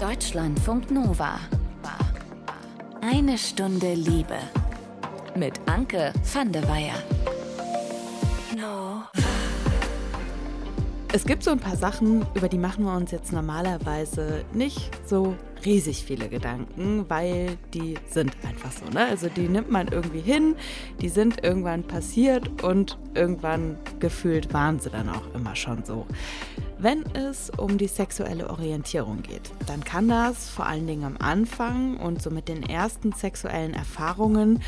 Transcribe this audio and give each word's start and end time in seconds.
Deutschlandfunk 0.00 0.90
Nova. 0.90 1.38
Eine 3.02 3.36
Stunde 3.36 3.92
Liebe. 3.92 4.38
Mit 5.36 5.60
Anke 5.66 6.14
van 6.32 6.50
der 6.50 6.66
Weyer. 6.66 6.94
Es 11.12 11.24
gibt 11.24 11.42
so 11.42 11.50
ein 11.50 11.58
paar 11.58 11.76
Sachen, 11.76 12.24
über 12.34 12.48
die 12.48 12.56
machen 12.56 12.84
wir 12.86 12.96
uns 12.96 13.10
jetzt 13.10 13.30
normalerweise 13.30 14.44
nicht 14.54 14.90
so 15.06 15.36
riesig 15.66 16.04
viele 16.04 16.30
Gedanken, 16.30 17.04
weil 17.08 17.58
die 17.74 17.98
sind 18.08 18.34
einfach 18.48 18.72
so. 18.72 18.86
Ne? 18.90 19.04
Also 19.04 19.28
die 19.28 19.48
nimmt 19.48 19.70
man 19.70 19.88
irgendwie 19.88 20.20
hin, 20.20 20.54
die 21.02 21.10
sind 21.10 21.44
irgendwann 21.44 21.82
passiert 21.82 22.62
und 22.62 22.96
irgendwann 23.14 23.76
gefühlt 23.98 24.54
waren 24.54 24.80
sie 24.80 24.88
dann 24.88 25.10
auch 25.10 25.34
immer 25.34 25.54
schon 25.54 25.84
so. 25.84 26.06
Wenn 26.82 27.04
es 27.14 27.50
um 27.50 27.76
die 27.76 27.88
sexuelle 27.88 28.48
Orientierung 28.48 29.20
geht, 29.20 29.50
dann 29.66 29.84
kann 29.84 30.08
das 30.08 30.48
vor 30.48 30.64
allen 30.64 30.86
Dingen 30.86 31.04
am 31.04 31.16
Anfang 31.18 31.98
und 31.98 32.22
so 32.22 32.30
mit 32.30 32.48
den 32.48 32.62
ersten 32.62 33.12
sexuellen 33.12 33.74
Erfahrungen 33.74 34.62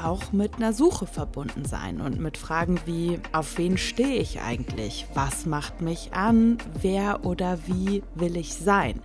auch 0.00 0.30
mit 0.30 0.56
einer 0.56 0.72
Suche 0.72 1.08
verbunden 1.08 1.64
sein 1.64 2.00
und 2.00 2.20
mit 2.20 2.36
Fragen 2.36 2.78
wie, 2.84 3.18
auf 3.32 3.58
wen 3.58 3.78
stehe 3.78 4.20
ich 4.20 4.40
eigentlich? 4.42 5.08
Was 5.14 5.44
macht 5.44 5.80
mich 5.80 6.12
an? 6.12 6.58
Wer 6.80 7.24
oder 7.24 7.58
wie 7.66 8.04
will 8.14 8.36
ich 8.36 8.54
sein? 8.54 9.00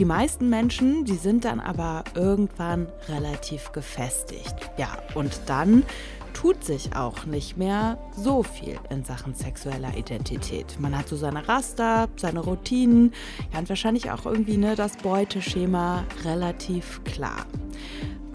Die 0.00 0.04
meisten 0.04 0.50
Menschen, 0.50 1.04
die 1.04 1.14
sind 1.14 1.44
dann 1.44 1.60
aber 1.60 2.02
irgendwann 2.16 2.88
relativ 3.08 3.70
gefestigt. 3.70 4.56
Ja, 4.76 4.98
und 5.14 5.42
dann 5.46 5.84
tut 6.32 6.64
sich 6.64 6.94
auch 6.96 7.24
nicht 7.26 7.56
mehr 7.56 7.98
so 8.16 8.42
viel 8.42 8.78
in 8.90 9.04
Sachen 9.04 9.34
sexueller 9.34 9.96
Identität. 9.96 10.78
Man 10.78 10.96
hat 10.96 11.08
so 11.08 11.16
seine 11.16 11.46
Raster, 11.48 12.08
seine 12.16 12.40
Routinen, 12.40 13.12
ja, 13.52 13.58
und 13.58 13.68
wahrscheinlich 13.68 14.10
auch 14.10 14.26
irgendwie 14.26 14.56
ne, 14.56 14.74
das 14.76 14.96
Beuteschema 14.96 16.04
relativ 16.24 17.02
klar. 17.04 17.46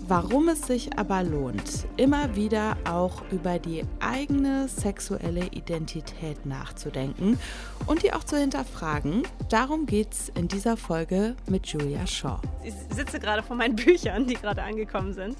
Warum 0.09 0.47
es 0.47 0.61
sich 0.61 0.97
aber 0.97 1.21
lohnt, 1.21 1.85
immer 1.97 2.33
wieder 2.33 2.77
auch 2.89 3.23
über 3.29 3.59
die 3.59 3.83
eigene 4.07 4.67
sexuelle 4.67 5.47
Identität 5.47 6.45
nachzudenken 6.45 7.37
und 7.85 8.03
die 8.03 8.13
auch 8.13 8.23
zu 8.23 8.37
hinterfragen, 8.37 9.23
darum 9.49 9.85
geht 9.85 10.13
es 10.13 10.29
in 10.29 10.47
dieser 10.47 10.77
Folge 10.77 11.35
mit 11.49 11.67
Julia 11.67 12.07
Shaw. 12.07 12.39
Ich 12.63 12.73
sitze 12.95 13.19
gerade 13.19 13.43
vor 13.43 13.55
meinen 13.55 13.75
Büchern, 13.75 14.25
die 14.25 14.35
gerade 14.35 14.63
angekommen 14.63 15.13
sind. 15.13 15.37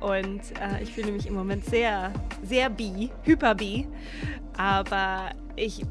Und 0.00 0.40
äh, 0.60 0.82
ich 0.82 0.92
fühle 0.92 1.12
mich 1.12 1.26
im 1.26 1.34
Moment 1.34 1.64
sehr, 1.64 2.12
sehr 2.42 2.70
bi, 2.70 3.10
hyper 3.24 3.54
bi, 3.54 3.86
aber 4.56 5.30
ich 5.56 5.84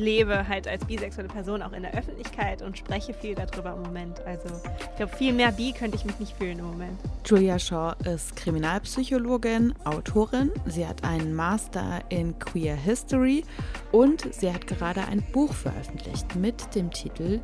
lebe 0.00 0.48
halt 0.48 0.68
als 0.68 0.84
bisexuelle 0.84 1.28
Person 1.28 1.62
auch 1.62 1.72
in 1.72 1.82
der 1.82 1.94
Öffentlichkeit 1.94 2.62
und 2.62 2.78
spreche 2.78 3.14
viel 3.14 3.34
darüber 3.34 3.74
im 3.74 3.82
Moment. 3.82 4.20
Also 4.26 4.48
ich 4.90 4.96
glaube, 4.96 5.16
viel 5.16 5.32
mehr 5.32 5.52
bi 5.52 5.72
könnte 5.72 5.96
ich 5.96 6.04
mich 6.04 6.18
nicht 6.18 6.36
fühlen 6.36 6.58
im 6.58 6.66
Moment. 6.66 6.98
Julia 7.24 7.58
Shaw 7.58 7.94
ist 8.04 8.36
Kriminalpsychologin, 8.36 9.74
Autorin. 9.84 10.50
Sie 10.66 10.86
hat 10.86 11.04
einen 11.04 11.34
Master 11.34 12.00
in 12.08 12.38
Queer 12.38 12.76
History 12.76 13.44
und 13.92 14.32
sie 14.32 14.52
hat 14.52 14.66
gerade 14.66 15.04
ein 15.04 15.22
Buch 15.32 15.52
veröffentlicht 15.52 16.36
mit 16.36 16.74
dem 16.74 16.90
Titel 16.90 17.40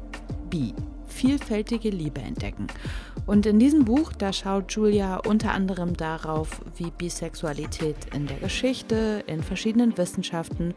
Bi. 0.51 0.75
Vielfältige 1.07 1.91
Liebe 1.91 2.23
entdecken. 2.23 2.69
Und 3.27 3.45
in 3.45 3.59
diesem 3.59 3.85
Buch, 3.85 4.13
da 4.13 4.33
schaut 4.33 4.73
Julia 4.73 5.19
unter 5.19 5.53
anderem 5.53 5.97
darauf, 5.97 6.61
wie 6.77 6.91
Bisexualität 6.91 7.97
in 8.15 8.27
der 8.27 8.39
Geschichte, 8.39 9.23
in 9.27 9.43
verschiedenen 9.43 9.97
Wissenschaften 9.99 10.75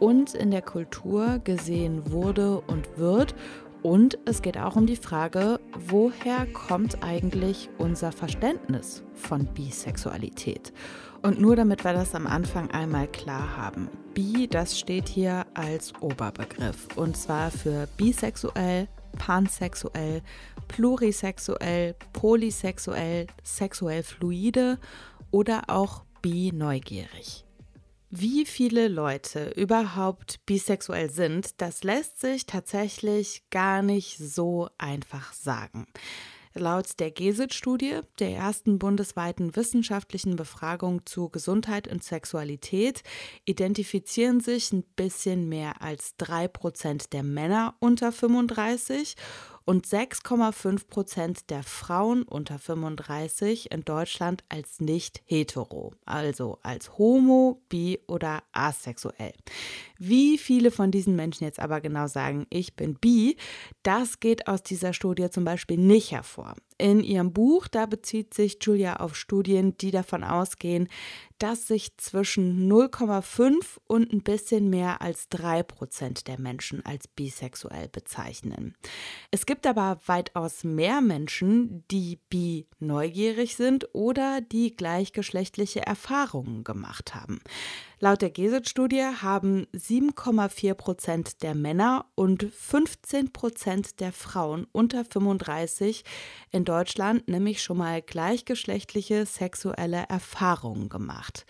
und 0.00 0.34
in 0.34 0.50
der 0.50 0.62
Kultur 0.62 1.38
gesehen 1.44 2.10
wurde 2.10 2.60
und 2.62 2.98
wird. 2.98 3.34
Und 3.82 4.18
es 4.26 4.42
geht 4.42 4.58
auch 4.58 4.76
um 4.76 4.86
die 4.86 4.96
Frage, 4.96 5.60
woher 5.88 6.46
kommt 6.46 7.02
eigentlich 7.02 7.70
unser 7.78 8.12
Verständnis 8.12 9.02
von 9.14 9.46
Bisexualität? 9.46 10.72
Und 11.22 11.40
nur 11.40 11.54
damit 11.54 11.84
wir 11.84 11.92
das 11.92 12.14
am 12.14 12.26
Anfang 12.26 12.70
einmal 12.70 13.06
klar 13.06 13.56
haben. 13.56 13.88
Bi, 14.14 14.48
das 14.48 14.78
steht 14.78 15.08
hier 15.08 15.46
als 15.54 15.92
Oberbegriff. 16.00 16.88
Und 16.96 17.16
zwar 17.16 17.50
für 17.50 17.86
bisexuell, 17.96 18.88
pansexuell, 19.18 20.22
plurisexuell, 20.68 21.94
polysexuell, 22.12 23.26
sexuell 23.42 24.02
fluide 24.02 24.78
oder 25.30 25.64
auch 25.68 26.04
bi-neugierig. 26.22 27.44
Wie 28.12 28.44
viele 28.44 28.88
Leute 28.88 29.50
überhaupt 29.50 30.44
bisexuell 30.44 31.10
sind, 31.10 31.60
das 31.60 31.84
lässt 31.84 32.20
sich 32.20 32.44
tatsächlich 32.44 33.44
gar 33.50 33.82
nicht 33.82 34.18
so 34.18 34.68
einfach 34.78 35.32
sagen. 35.32 35.86
Laut 36.52 36.98
der 36.98 37.12
GESIT-Studie, 37.12 38.00
der 38.18 38.30
ersten 38.30 38.80
bundesweiten 38.80 39.54
wissenschaftlichen 39.54 40.34
Befragung 40.34 41.06
zu 41.06 41.28
Gesundheit 41.28 41.86
und 41.86 42.02
Sexualität, 42.02 43.04
identifizieren 43.44 44.40
sich 44.40 44.72
ein 44.72 44.82
bisschen 44.96 45.48
mehr 45.48 45.80
als 45.80 46.16
drei 46.16 46.48
Prozent 46.48 47.12
der 47.12 47.22
Männer 47.22 47.76
unter 47.78 48.10
35 48.10 49.14
und 49.70 49.86
6,5 49.86 50.88
Prozent 50.88 51.48
der 51.48 51.62
Frauen 51.62 52.24
unter 52.24 52.58
35 52.58 53.70
in 53.70 53.84
Deutschland 53.84 54.42
als 54.48 54.80
nicht 54.80 55.22
hetero, 55.26 55.92
also 56.04 56.58
als 56.64 56.98
homo, 56.98 57.62
bi 57.68 58.00
oder 58.08 58.42
asexuell. 58.50 59.32
Wie 59.96 60.38
viele 60.38 60.72
von 60.72 60.90
diesen 60.90 61.14
Menschen 61.14 61.44
jetzt 61.44 61.60
aber 61.60 61.80
genau 61.80 62.08
sagen, 62.08 62.48
ich 62.50 62.74
bin 62.74 62.96
bi, 62.96 63.36
das 63.84 64.18
geht 64.18 64.48
aus 64.48 64.64
dieser 64.64 64.92
Studie 64.92 65.30
zum 65.30 65.44
Beispiel 65.44 65.76
nicht 65.76 66.10
hervor. 66.10 66.56
In 66.80 67.04
ihrem 67.04 67.34
Buch, 67.34 67.68
da 67.68 67.84
bezieht 67.84 68.32
sich 68.32 68.56
Julia 68.62 68.96
auf 68.96 69.14
Studien, 69.14 69.76
die 69.76 69.90
davon 69.90 70.24
ausgehen, 70.24 70.88
dass 71.36 71.66
sich 71.66 71.94
zwischen 71.98 72.72
0,5 72.72 73.76
und 73.86 74.10
ein 74.10 74.22
bisschen 74.22 74.70
mehr 74.70 75.02
als 75.02 75.28
3 75.28 75.62
Prozent 75.62 76.26
der 76.26 76.40
Menschen 76.40 76.84
als 76.86 77.06
bisexuell 77.06 77.88
bezeichnen. 77.88 78.76
Es 79.30 79.44
gibt 79.44 79.66
aber 79.66 80.00
weitaus 80.06 80.64
mehr 80.64 81.02
Menschen, 81.02 81.84
die 81.90 82.18
bi 82.30 82.66
neugierig 82.78 83.56
sind 83.56 83.86
oder 83.92 84.40
die 84.40 84.74
gleichgeschlechtliche 84.74 85.84
Erfahrungen 85.86 86.64
gemacht 86.64 87.14
haben. 87.14 87.40
Laut 88.02 88.22
der 88.22 88.30
GESIT-Studie 88.30 89.04
haben 89.20 89.66
7,4 89.74 90.72
Prozent 90.72 91.42
der 91.42 91.54
Männer 91.54 92.06
und 92.14 92.44
15 92.50 93.30
Prozent 93.30 94.00
der 94.00 94.10
Frauen 94.10 94.66
unter 94.72 95.04
35 95.04 96.04
in 96.50 96.64
Deutschland 96.64 97.28
nämlich 97.28 97.62
schon 97.62 97.76
mal 97.76 98.00
gleichgeschlechtliche 98.00 99.26
sexuelle 99.26 100.06
Erfahrungen 100.08 100.88
gemacht. 100.88 101.44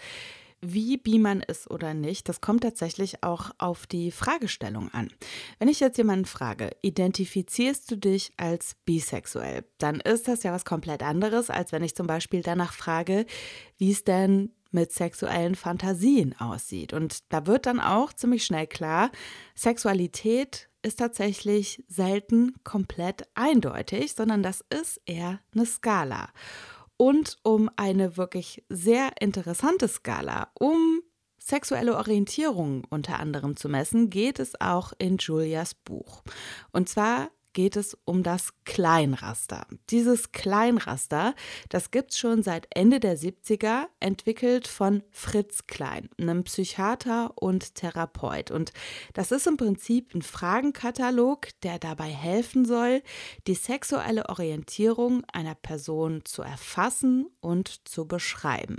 Wie 0.60 0.96
bi 0.96 1.20
man 1.20 1.40
ist 1.40 1.70
oder 1.70 1.94
nicht, 1.94 2.28
das 2.28 2.40
kommt 2.40 2.64
tatsächlich 2.64 3.22
auch 3.22 3.52
auf 3.58 3.86
die 3.86 4.10
Fragestellung 4.10 4.92
an. 4.92 5.08
Wenn 5.60 5.68
ich 5.68 5.78
jetzt 5.78 5.98
jemanden 5.98 6.26
frage, 6.26 6.70
identifizierst 6.82 7.88
du 7.92 7.96
dich 7.96 8.32
als 8.36 8.74
bisexuell, 8.84 9.64
dann 9.78 10.00
ist 10.00 10.26
das 10.26 10.42
ja 10.42 10.52
was 10.52 10.64
komplett 10.64 11.04
anderes, 11.04 11.48
als 11.48 11.70
wenn 11.70 11.84
ich 11.84 11.94
zum 11.94 12.08
Beispiel 12.08 12.42
danach 12.42 12.72
frage, 12.72 13.24
wie 13.78 13.92
es 13.92 14.02
denn 14.02 14.50
mit 14.70 14.92
sexuellen 14.92 15.54
Fantasien 15.54 16.34
aussieht. 16.38 16.92
Und 16.92 17.32
da 17.32 17.46
wird 17.46 17.66
dann 17.66 17.80
auch 17.80 18.12
ziemlich 18.12 18.44
schnell 18.44 18.66
klar, 18.66 19.10
Sexualität 19.54 20.68
ist 20.82 20.98
tatsächlich 20.98 21.84
selten 21.88 22.54
komplett 22.64 23.28
eindeutig, 23.34 24.14
sondern 24.14 24.42
das 24.42 24.64
ist 24.70 25.00
eher 25.04 25.40
eine 25.54 25.66
Skala. 25.66 26.30
Und 26.96 27.38
um 27.42 27.70
eine 27.76 28.16
wirklich 28.16 28.64
sehr 28.68 29.20
interessante 29.20 29.88
Skala, 29.88 30.50
um 30.54 31.00
sexuelle 31.38 31.96
Orientierung 31.96 32.84
unter 32.90 33.18
anderem 33.18 33.56
zu 33.56 33.68
messen, 33.68 34.10
geht 34.10 34.38
es 34.38 34.60
auch 34.60 34.92
in 34.98 35.16
Julias 35.16 35.74
Buch. 35.74 36.22
Und 36.72 36.88
zwar 36.88 37.30
geht 37.52 37.76
es 37.76 37.96
um 38.04 38.22
das 38.22 38.50
Kleinraster. 38.64 39.66
Dieses 39.90 40.32
Kleinraster, 40.32 41.34
das 41.68 41.90
gibt 41.90 42.12
es 42.12 42.18
schon 42.18 42.42
seit 42.42 42.66
Ende 42.74 43.00
der 43.00 43.18
70er, 43.18 43.86
entwickelt 43.98 44.68
von 44.68 45.02
Fritz 45.10 45.66
Klein, 45.66 46.08
einem 46.20 46.44
Psychiater 46.44 47.32
und 47.36 47.74
Therapeut. 47.74 48.50
Und 48.50 48.72
das 49.14 49.32
ist 49.32 49.46
im 49.46 49.56
Prinzip 49.56 50.14
ein 50.14 50.22
Fragenkatalog, 50.22 51.48
der 51.62 51.78
dabei 51.78 52.08
helfen 52.08 52.64
soll, 52.64 53.02
die 53.46 53.54
sexuelle 53.54 54.28
Orientierung 54.28 55.24
einer 55.32 55.54
Person 55.54 56.22
zu 56.24 56.42
erfassen 56.42 57.26
und 57.40 57.88
zu 57.88 58.06
beschreiben. 58.06 58.76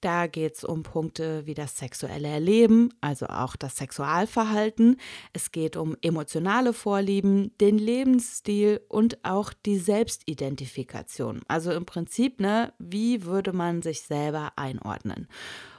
Da 0.00 0.26
geht 0.26 0.56
es 0.56 0.64
um 0.64 0.82
Punkte 0.82 1.46
wie 1.46 1.54
das 1.54 1.78
sexuelle 1.78 2.28
Erleben, 2.28 2.90
also 3.00 3.26
auch 3.26 3.56
das 3.56 3.76
Sexualverhalten. 3.76 5.00
Es 5.32 5.50
geht 5.50 5.76
um 5.76 5.96
emotionale 6.02 6.72
Vorlieben, 6.72 7.56
den 7.58 7.78
Leben 7.78 8.03
Lebensstil 8.04 8.82
und 8.88 9.24
auch 9.24 9.52
die 9.64 9.78
Selbstidentifikation. 9.78 11.40
Also 11.48 11.72
im 11.72 11.86
Prinzip, 11.86 12.38
ne, 12.38 12.74
wie 12.78 13.24
würde 13.24 13.52
man 13.52 13.80
sich 13.80 14.02
selber 14.02 14.52
einordnen? 14.56 15.26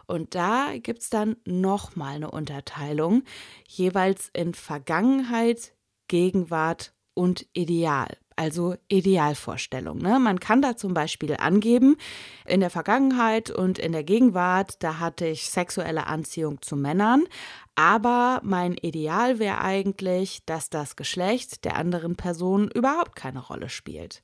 Und 0.07 0.33
da 0.35 0.73
gibt 0.77 1.01
es 1.01 1.09
dann 1.09 1.35
nochmal 1.45 2.15
eine 2.15 2.31
Unterteilung, 2.31 3.23
jeweils 3.67 4.29
in 4.33 4.53
Vergangenheit, 4.53 5.73
Gegenwart 6.07 6.93
und 7.13 7.47
Ideal. 7.53 8.17
Also 8.35 8.75
Idealvorstellung. 8.87 9.97
Ne? 9.99 10.19
Man 10.19 10.39
kann 10.39 10.61
da 10.61 10.75
zum 10.75 10.93
Beispiel 10.93 11.35
angeben, 11.37 11.97
in 12.45 12.59
der 12.59 12.69
Vergangenheit 12.69 13.49
und 13.49 13.79
in 13.79 13.91
der 13.91 14.03
Gegenwart, 14.03 14.83
da 14.83 14.99
hatte 14.99 15.27
ich 15.27 15.49
sexuelle 15.49 16.07
Anziehung 16.07 16.61
zu 16.61 16.75
Männern, 16.75 17.23
aber 17.75 18.41
mein 18.43 18.73
Ideal 18.75 19.39
wäre 19.39 19.61
eigentlich, 19.61 20.45
dass 20.45 20.69
das 20.69 20.95
Geschlecht 20.95 21.65
der 21.65 21.75
anderen 21.75 22.15
Person 22.15 22.69
überhaupt 22.69 23.15
keine 23.15 23.39
Rolle 23.39 23.69
spielt. 23.69 24.21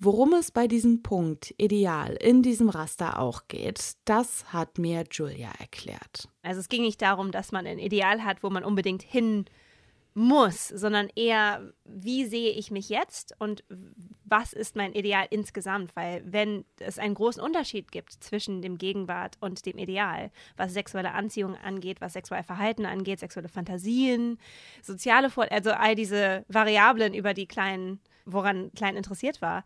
Worum 0.00 0.32
es 0.34 0.52
bei 0.52 0.68
diesem 0.68 1.02
Punkt 1.02 1.52
Ideal 1.58 2.14
in 2.20 2.42
diesem 2.42 2.68
Raster 2.68 3.18
auch 3.18 3.48
geht, 3.48 3.94
das 4.04 4.52
hat 4.52 4.78
mir 4.78 5.04
Julia 5.10 5.50
erklärt. 5.58 6.28
Also 6.42 6.60
es 6.60 6.68
ging 6.68 6.82
nicht 6.82 7.02
darum, 7.02 7.32
dass 7.32 7.50
man 7.50 7.66
ein 7.66 7.80
Ideal 7.80 8.24
hat, 8.24 8.44
wo 8.44 8.50
man 8.50 8.62
unbedingt 8.62 9.02
hin 9.02 9.46
muss, 10.18 10.68
sondern 10.68 11.08
eher, 11.14 11.72
wie 11.84 12.26
sehe 12.26 12.50
ich 12.50 12.70
mich 12.70 12.88
jetzt 12.88 13.34
und 13.38 13.64
was 14.24 14.52
ist 14.52 14.76
mein 14.76 14.92
Ideal 14.92 15.26
insgesamt? 15.30 15.94
Weil 15.96 16.22
wenn 16.26 16.64
es 16.78 16.98
einen 16.98 17.14
großen 17.14 17.42
Unterschied 17.42 17.92
gibt 17.92 18.12
zwischen 18.12 18.60
dem 18.60 18.76
Gegenwart 18.76 19.36
und 19.40 19.64
dem 19.64 19.78
Ideal, 19.78 20.30
was 20.56 20.74
sexuelle 20.74 21.12
Anziehung 21.12 21.56
angeht, 21.56 22.00
was 22.00 22.12
sexuelle 22.12 22.42
Verhalten 22.44 22.84
angeht, 22.84 23.20
sexuelle 23.20 23.48
Fantasien, 23.48 24.38
soziale 24.82 25.30
Vor 25.30 25.50
also 25.50 25.70
all 25.70 25.94
diese 25.94 26.44
Variablen, 26.48 27.14
über 27.14 27.32
die 27.32 27.46
Klein, 27.46 28.00
woran 28.26 28.72
Klein 28.72 28.96
interessiert 28.96 29.40
war, 29.40 29.64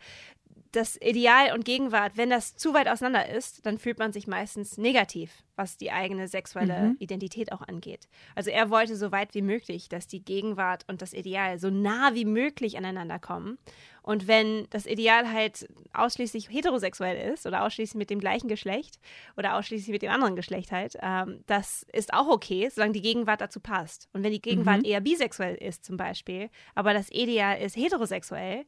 das 0.72 0.98
Ideal 1.00 1.52
und 1.54 1.66
Gegenwart, 1.66 2.16
wenn 2.16 2.30
das 2.30 2.56
zu 2.56 2.72
weit 2.72 2.88
auseinander 2.88 3.28
ist, 3.28 3.64
dann 3.66 3.78
fühlt 3.78 3.98
man 3.98 4.12
sich 4.12 4.26
meistens 4.26 4.78
negativ, 4.78 5.44
was 5.54 5.76
die 5.76 5.92
eigene 5.92 6.28
sexuelle 6.28 6.80
mhm. 6.80 6.96
Identität 6.98 7.52
auch 7.52 7.60
angeht. 7.60 8.08
Also 8.34 8.50
er 8.50 8.70
wollte 8.70 8.96
so 8.96 9.12
weit 9.12 9.34
wie 9.34 9.42
möglich, 9.42 9.90
dass 9.90 10.06
die 10.06 10.24
Gegenwart 10.24 10.84
und 10.88 11.02
das 11.02 11.12
Ideal 11.12 11.58
so 11.58 11.69
nah 11.69 12.14
wie 12.14 12.24
möglich 12.24 12.78
aneinander 12.78 13.19
kommen. 13.19 13.58
Und 14.02 14.26
wenn 14.26 14.66
das 14.70 14.86
Ideal 14.86 15.30
halt 15.30 15.69
ausschließlich 15.92 16.48
heterosexuell 16.50 17.32
ist 17.32 17.46
oder 17.46 17.64
ausschließlich 17.64 17.98
mit 17.98 18.10
dem 18.10 18.19
gleichen 18.19 18.48
Geschlecht 18.48 18.98
oder 19.36 19.56
ausschließlich 19.56 19.92
mit 19.92 20.02
dem 20.02 20.10
anderen 20.10 20.36
Geschlecht 20.36 20.72
halt, 20.72 20.96
ähm, 21.02 21.44
das 21.46 21.86
ist 21.92 22.14
auch 22.14 22.28
okay, 22.28 22.70
solange 22.72 22.94
die 22.94 23.02
Gegenwart 23.02 23.42
dazu 23.42 23.60
passt. 23.60 24.08
Und 24.14 24.24
wenn 24.24 24.32
die 24.32 24.42
Gegenwart 24.42 24.78
mhm. 24.78 24.86
eher 24.86 25.00
bisexuell 25.00 25.54
ist 25.54 25.84
zum 25.84 25.98
Beispiel, 25.98 26.48
aber 26.74 26.94
das 26.94 27.10
Ideal 27.10 27.60
ist 27.60 27.76
heterosexuell, 27.76 28.64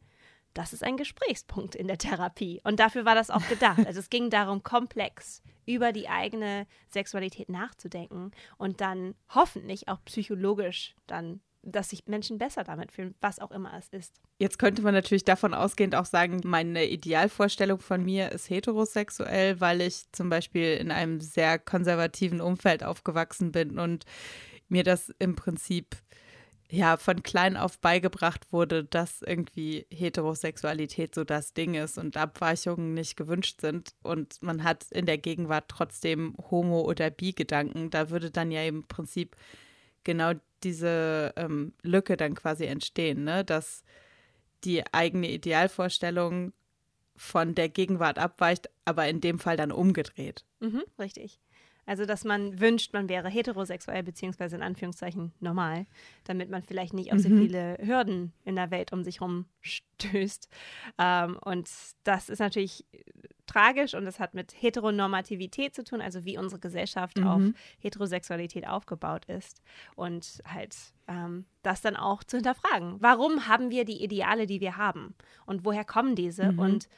das 0.54 0.72
ist 0.72 0.84
ein 0.84 0.96
Gesprächspunkt 0.96 1.74
in 1.74 1.88
der 1.88 1.98
Therapie. 1.98 2.60
Und 2.64 2.80
dafür 2.80 3.04
war 3.04 3.14
das 3.14 3.30
auch 3.30 3.46
gedacht. 3.48 3.86
Also 3.86 4.00
es 4.00 4.10
ging 4.10 4.30
darum, 4.30 4.62
komplex 4.62 5.42
über 5.66 5.92
die 5.92 6.08
eigene 6.08 6.66
Sexualität 6.88 7.48
nachzudenken 7.48 8.30
und 8.56 8.80
dann 8.80 9.14
hoffentlich 9.34 9.88
auch 9.88 10.02
psychologisch 10.04 10.94
dann 11.06 11.40
dass 11.66 11.90
sich 11.90 12.06
Menschen 12.06 12.38
besser 12.38 12.64
damit 12.64 12.92
fühlen, 12.92 13.14
was 13.20 13.38
auch 13.38 13.50
immer 13.50 13.72
es 13.78 13.88
ist. 13.88 14.20
Jetzt 14.38 14.58
könnte 14.58 14.82
man 14.82 14.94
natürlich 14.94 15.24
davon 15.24 15.54
ausgehend 15.54 15.94
auch 15.94 16.04
sagen, 16.04 16.40
meine 16.44 16.84
Idealvorstellung 16.86 17.80
von 17.80 18.04
mir 18.04 18.32
ist 18.32 18.50
heterosexuell, 18.50 19.60
weil 19.60 19.80
ich 19.80 20.10
zum 20.12 20.28
Beispiel 20.28 20.74
in 20.74 20.90
einem 20.90 21.20
sehr 21.20 21.58
konservativen 21.58 22.40
Umfeld 22.40 22.84
aufgewachsen 22.84 23.52
bin 23.52 23.78
und 23.78 24.04
mir 24.68 24.84
das 24.84 25.12
im 25.18 25.36
Prinzip 25.36 25.96
ja 26.70 26.96
von 26.96 27.22
klein 27.22 27.56
auf 27.56 27.78
beigebracht 27.78 28.52
wurde, 28.52 28.84
dass 28.84 29.22
irgendwie 29.22 29.87
Heterosexualität 29.90 31.14
so 31.14 31.25
das 31.25 31.52
Ding 31.52 31.75
ist 31.75 31.99
und 31.99 32.16
Abweichungen 32.16 32.94
nicht 32.94 33.16
gewünscht 33.16 33.61
sind 33.61 33.94
und 34.02 34.43
man 34.43 34.64
hat 34.64 34.87
in 34.90 35.06
der 35.06 35.19
Gegenwart 35.19 35.66
trotzdem 35.69 36.34
Homo- 36.50 36.82
oder 36.82 37.11
Bi-Gedanken, 37.11 37.90
da 37.90 38.11
würde 38.11 38.31
dann 38.31 38.50
ja 38.50 38.62
im 38.64 38.87
Prinzip 38.87 39.37
genau 40.05 40.32
diese 40.62 41.32
ähm, 41.37 41.75
Lücke 41.82 42.16
dann 42.16 42.34
quasi 42.34 42.64
entstehen, 42.64 43.25
ne? 43.25 43.44
dass 43.44 43.84
die 44.64 44.82
eigene 44.93 45.31
Idealvorstellung 45.31 46.52
von 47.16 47.55
der 47.55 47.69
Gegenwart 47.69 48.19
abweicht, 48.19 48.70
aber 48.84 49.06
in 49.08 49.20
dem 49.20 49.38
Fall 49.38 49.56
dann 49.56 49.70
umgedreht. 49.70 50.44
Mhm, 50.61 50.82
richtig. 50.99 51.38
Also, 51.86 52.06
dass 52.06 52.25
man 52.25 52.60
wünscht, 52.60 52.92
man 52.92 53.08
wäre 53.08 53.28
heterosexuell, 53.28 54.02
beziehungsweise 54.02 54.56
in 54.56 54.62
Anführungszeichen 54.62 55.32
normal, 55.40 55.86
damit 56.25 56.50
man 56.50 56.62
vielleicht 56.62 56.94
nicht 56.94 57.12
auf 57.12 57.20
so 57.20 57.28
mhm. 57.28 57.42
viele 57.42 57.78
Hürden 57.81 58.32
in 58.44 58.56
der 58.56 58.70
Welt 58.70 58.92
um 58.92 59.04
sich 59.04 59.20
herum 59.20 59.46
stößt. 59.60 60.48
Ähm, 60.98 61.38
und 61.44 61.70
das 62.04 62.28
ist 62.28 62.38
natürlich 62.38 62.84
tragisch 63.46 63.94
und 63.94 64.04
das 64.04 64.20
hat 64.20 64.34
mit 64.34 64.54
Heteronormativität 64.60 65.75
zu 65.75 65.84
tun, 65.84 66.00
also 66.00 66.25
wie 66.25 66.38
unsere 66.38 66.60
Gesellschaft 66.60 67.19
mhm. 67.19 67.26
auf 67.26 67.42
Heterosexualität 67.78 68.66
aufgebaut 68.66 69.26
ist. 69.26 69.62
Und 69.94 70.42
halt 70.46 70.76
ähm, 71.08 71.44
das 71.62 71.80
dann 71.80 71.96
auch 71.96 72.25
zu 72.25 72.37
hinterfragen. 72.37 72.96
Warum 73.00 73.46
haben 73.46 73.70
wir 73.70 73.84
die 73.84 74.02
Ideale, 74.02 74.46
die 74.46 74.60
wir 74.60 74.76
haben? 74.76 75.14
Und 75.46 75.64
woher 75.64 75.84
kommen 75.84 76.14
diese? 76.14 76.52
Mhm. 76.52 76.58
Und 76.58 76.88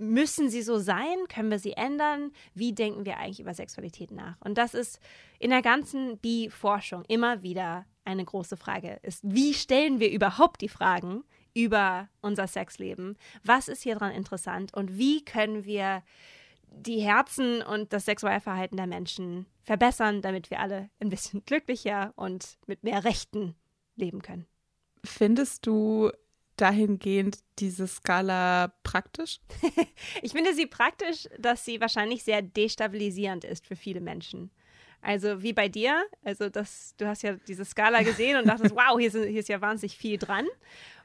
müssen 0.00 0.48
sie 0.48 0.62
so 0.62 0.78
sein? 0.78 1.16
Können 1.28 1.50
wir 1.50 1.58
sie 1.58 1.74
ändern? 1.74 2.32
Wie 2.54 2.72
denken 2.72 3.04
wir 3.04 3.18
eigentlich 3.18 3.40
über 3.40 3.54
Sexualität 3.54 4.10
nach? 4.10 4.36
Und 4.40 4.56
das 4.58 4.74
ist 4.74 4.98
in 5.38 5.50
der 5.50 5.62
ganzen 5.62 6.18
Bi-Forschung 6.18 7.04
immer 7.06 7.42
wieder 7.42 7.86
eine 8.04 8.24
große 8.24 8.56
Frage. 8.56 8.98
Ist, 9.02 9.20
wie 9.22 9.54
stellen 9.54 10.00
wir 10.00 10.10
überhaupt 10.10 10.62
die 10.62 10.68
Fragen 10.68 11.22
über 11.54 12.08
unser 12.22 12.46
Sexleben? 12.46 13.16
Was 13.44 13.68
ist 13.68 13.82
hier 13.82 13.96
dran 13.96 14.12
interessant? 14.12 14.74
Und 14.74 14.96
wie 14.96 15.24
können 15.24 15.64
wir 15.64 16.02
die 16.66 17.00
Herzen 17.00 17.62
und 17.62 17.92
das 17.92 18.06
Sexualverhalten 18.06 18.76
der 18.76 18.86
Menschen 18.86 19.46
verbessern, 19.62 20.22
damit 20.22 20.50
wir 20.50 20.60
alle 20.60 20.88
ein 21.00 21.10
bisschen 21.10 21.44
glücklicher 21.44 22.12
und 22.16 22.58
mit 22.66 22.84
mehr 22.84 23.04
Rechten 23.04 23.54
leben 23.96 24.22
können? 24.22 24.46
Findest 25.04 25.66
du 25.66 26.10
dahingehend 26.60 27.38
diese 27.58 27.86
Skala 27.86 28.72
praktisch? 28.82 29.40
ich 30.22 30.32
finde 30.32 30.54
sie 30.54 30.66
praktisch, 30.66 31.28
dass 31.38 31.64
sie 31.64 31.80
wahrscheinlich 31.80 32.22
sehr 32.24 32.42
destabilisierend 32.42 33.44
ist 33.44 33.66
für 33.66 33.76
viele 33.76 34.00
Menschen. 34.00 34.50
Also 35.02 35.42
wie 35.42 35.52
bei 35.52 35.68
dir, 35.68 36.04
also 36.24 36.48
das, 36.48 36.94
du 36.98 37.06
hast 37.06 37.22
ja 37.22 37.34
diese 37.48 37.64
Skala 37.64 38.02
gesehen 38.02 38.38
und 38.38 38.46
dachtest, 38.46 38.74
wow, 38.76 38.98
hier, 38.98 39.10
sind, 39.10 39.28
hier 39.28 39.40
ist 39.40 39.48
ja 39.48 39.60
wahnsinnig 39.60 39.96
viel 39.96 40.18
dran. 40.18 40.46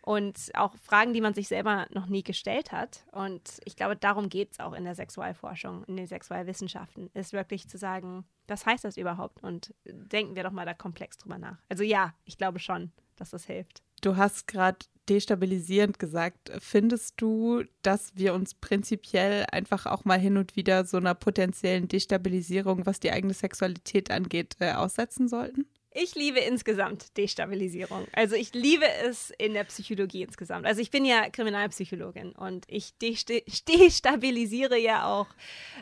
Und 0.01 0.51
auch 0.53 0.75
Fragen, 0.83 1.13
die 1.13 1.21
man 1.21 1.33
sich 1.33 1.47
selber 1.47 1.87
noch 1.89 2.05
nie 2.05 2.21
gestellt 2.21 2.71
hat. 2.71 3.05
Und 3.11 3.59
ich 3.65 3.75
glaube, 3.75 3.95
darum 3.95 4.29
geht 4.29 4.51
es 4.51 4.59
auch 4.59 4.73
in 4.73 4.83
der 4.83 4.93
Sexualforschung, 4.93 5.83
in 5.85 5.97
den 5.97 6.05
Sexualwissenschaften, 6.05 7.09
ist 7.15 7.33
wirklich 7.33 7.67
zu 7.67 7.79
sagen, 7.79 8.23
was 8.47 8.67
heißt 8.67 8.83
das 8.83 8.97
überhaupt? 8.97 9.41
Und 9.41 9.73
denken 9.85 10.35
wir 10.35 10.43
doch 10.43 10.51
mal 10.51 10.65
da 10.65 10.75
komplex 10.75 11.17
drüber 11.17 11.39
nach. 11.39 11.57
Also 11.69 11.83
ja, 11.83 12.13
ich 12.25 12.37
glaube 12.37 12.59
schon, 12.59 12.91
dass 13.15 13.31
das 13.31 13.45
hilft. 13.45 13.81
Du 14.01 14.15
hast 14.15 14.47
gerade 14.47 14.85
destabilisierend 15.09 15.99
gesagt. 15.99 16.51
Findest 16.59 17.21
du, 17.21 17.63
dass 17.81 18.15
wir 18.15 18.33
uns 18.33 18.53
prinzipiell 18.55 19.45
einfach 19.51 19.85
auch 19.85 20.05
mal 20.05 20.19
hin 20.19 20.37
und 20.37 20.55
wieder 20.55 20.85
so 20.85 20.97
einer 20.97 21.15
potenziellen 21.15 21.87
Destabilisierung, 21.87 22.85
was 22.85 22.99
die 22.99 23.11
eigene 23.11 23.33
Sexualität 23.33 24.11
angeht, 24.11 24.55
äh, 24.59 24.73
aussetzen 24.73 25.27
sollten? 25.27 25.65
Ich 25.97 26.13
liebe 26.13 26.39
insgesamt 26.39 27.15
Destabilisierung. 27.15 28.05
Also 28.11 28.35
ich 28.35 28.53
liebe 28.53 28.85
es 29.05 29.31
in 29.37 29.53
der 29.53 29.63
Psychologie 29.63 30.23
insgesamt. 30.23 30.65
Also 30.65 30.81
ich 30.81 30.91
bin 30.91 31.05
ja 31.05 31.29
Kriminalpsychologin 31.29 32.33
und 32.33 32.65
ich 32.67 32.95
destabilisiere 33.67 34.77
ja 34.77 35.07
auch, 35.07 35.27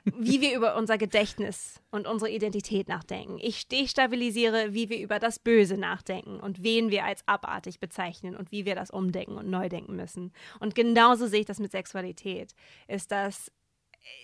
wie 0.06 0.40
wir 0.40 0.56
über 0.56 0.76
unser 0.76 1.00
Gedächtnis 1.00 1.82
und 1.90 2.06
unsere 2.06 2.30
Identität 2.30 2.88
nachdenken. 2.90 3.40
Ich 3.42 3.68
destabilisiere, 3.68 4.76
wie 4.76 4.90
wir 4.90 5.00
über 5.00 5.18
das 5.18 5.40
Böse 5.40 5.78
nachdenken 5.78 6.40
und 6.40 6.62
wen 6.62 6.92
wir 6.92 7.06
als 7.06 7.28
abartig 7.28 7.80
bezeichnen 7.80 8.36
und 8.36 8.52
wie 8.52 8.66
wir 8.66 8.76
das 8.76 8.92
umdenken 8.92 9.38
und 9.38 9.50
neu 9.50 9.68
denken 9.68 9.96
müssen. 9.96 10.32
Und 10.60 10.76
genauso 10.76 11.26
sehe 11.26 11.40
ich 11.40 11.48
das 11.48 11.58
mit 11.58 11.72
Sexualität. 11.72 12.54
Ist 12.88 13.12
das 13.12 13.52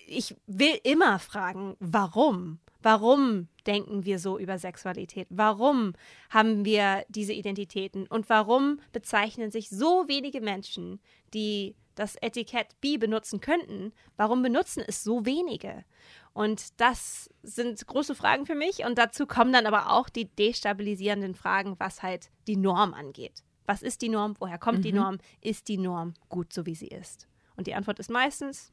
ich 0.08 0.36
will 0.46 0.78
immer 0.84 1.20
fragen, 1.20 1.76
warum? 1.80 2.60
Warum 2.82 3.50
denken 3.68 4.06
wir 4.06 4.20
so 4.20 4.40
über 4.40 4.58
Sexualität? 4.58 5.28
Warum 5.30 5.94
haben 6.30 6.64
wir 6.64 7.04
diese 7.10 7.34
Identitäten? 7.34 8.08
Und 8.08 8.30
warum 8.30 8.80
bezeichnen 8.94 9.52
sich 9.52 9.70
so 9.70 10.08
wenige 10.08 10.42
Menschen, 10.42 11.00
die 11.34 11.76
das 11.96 12.16
Etikett 12.16 12.80
bi 12.80 12.98
benutzen 12.98 13.42
könnten, 13.42 13.92
warum 14.16 14.42
benutzen 14.42 14.82
es 14.88 15.04
so 15.04 15.26
wenige? 15.26 15.84
Und 16.32 16.80
das 16.80 17.30
sind 17.44 17.86
große 17.86 18.16
Fragen 18.16 18.46
für 18.46 18.56
mich. 18.56 18.86
Und 18.86 18.98
dazu 18.98 19.28
kommen 19.28 19.52
dann 19.52 19.66
aber 19.66 19.92
auch 19.92 20.08
die 20.08 20.34
destabilisierenden 20.34 21.36
Fragen, 21.36 21.76
was 21.80 22.02
halt 22.02 22.32
die 22.48 22.56
Norm 22.56 22.94
angeht. 22.94 23.44
Was 23.66 23.82
ist 23.82 24.02
die 24.02 24.10
Norm? 24.10 24.36
Woher 24.40 24.58
kommt 24.58 24.80
mhm. 24.80 24.84
die 24.84 24.94
Norm? 24.94 25.18
Ist 25.42 25.68
die 25.68 25.78
Norm 25.78 26.14
gut 26.30 26.54
so, 26.54 26.66
wie 26.66 26.76
sie 26.76 26.88
ist? 26.88 27.28
Und 27.58 27.68
die 27.68 27.76
Antwort 27.76 28.00
ist 28.00 28.10
meistens 28.10 28.72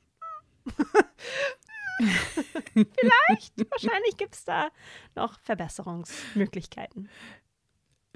Vielleicht, 2.74 3.70
wahrscheinlich 3.70 4.16
gibt 4.16 4.34
es 4.34 4.44
da 4.44 4.68
noch 5.14 5.38
Verbesserungsmöglichkeiten. 5.40 7.08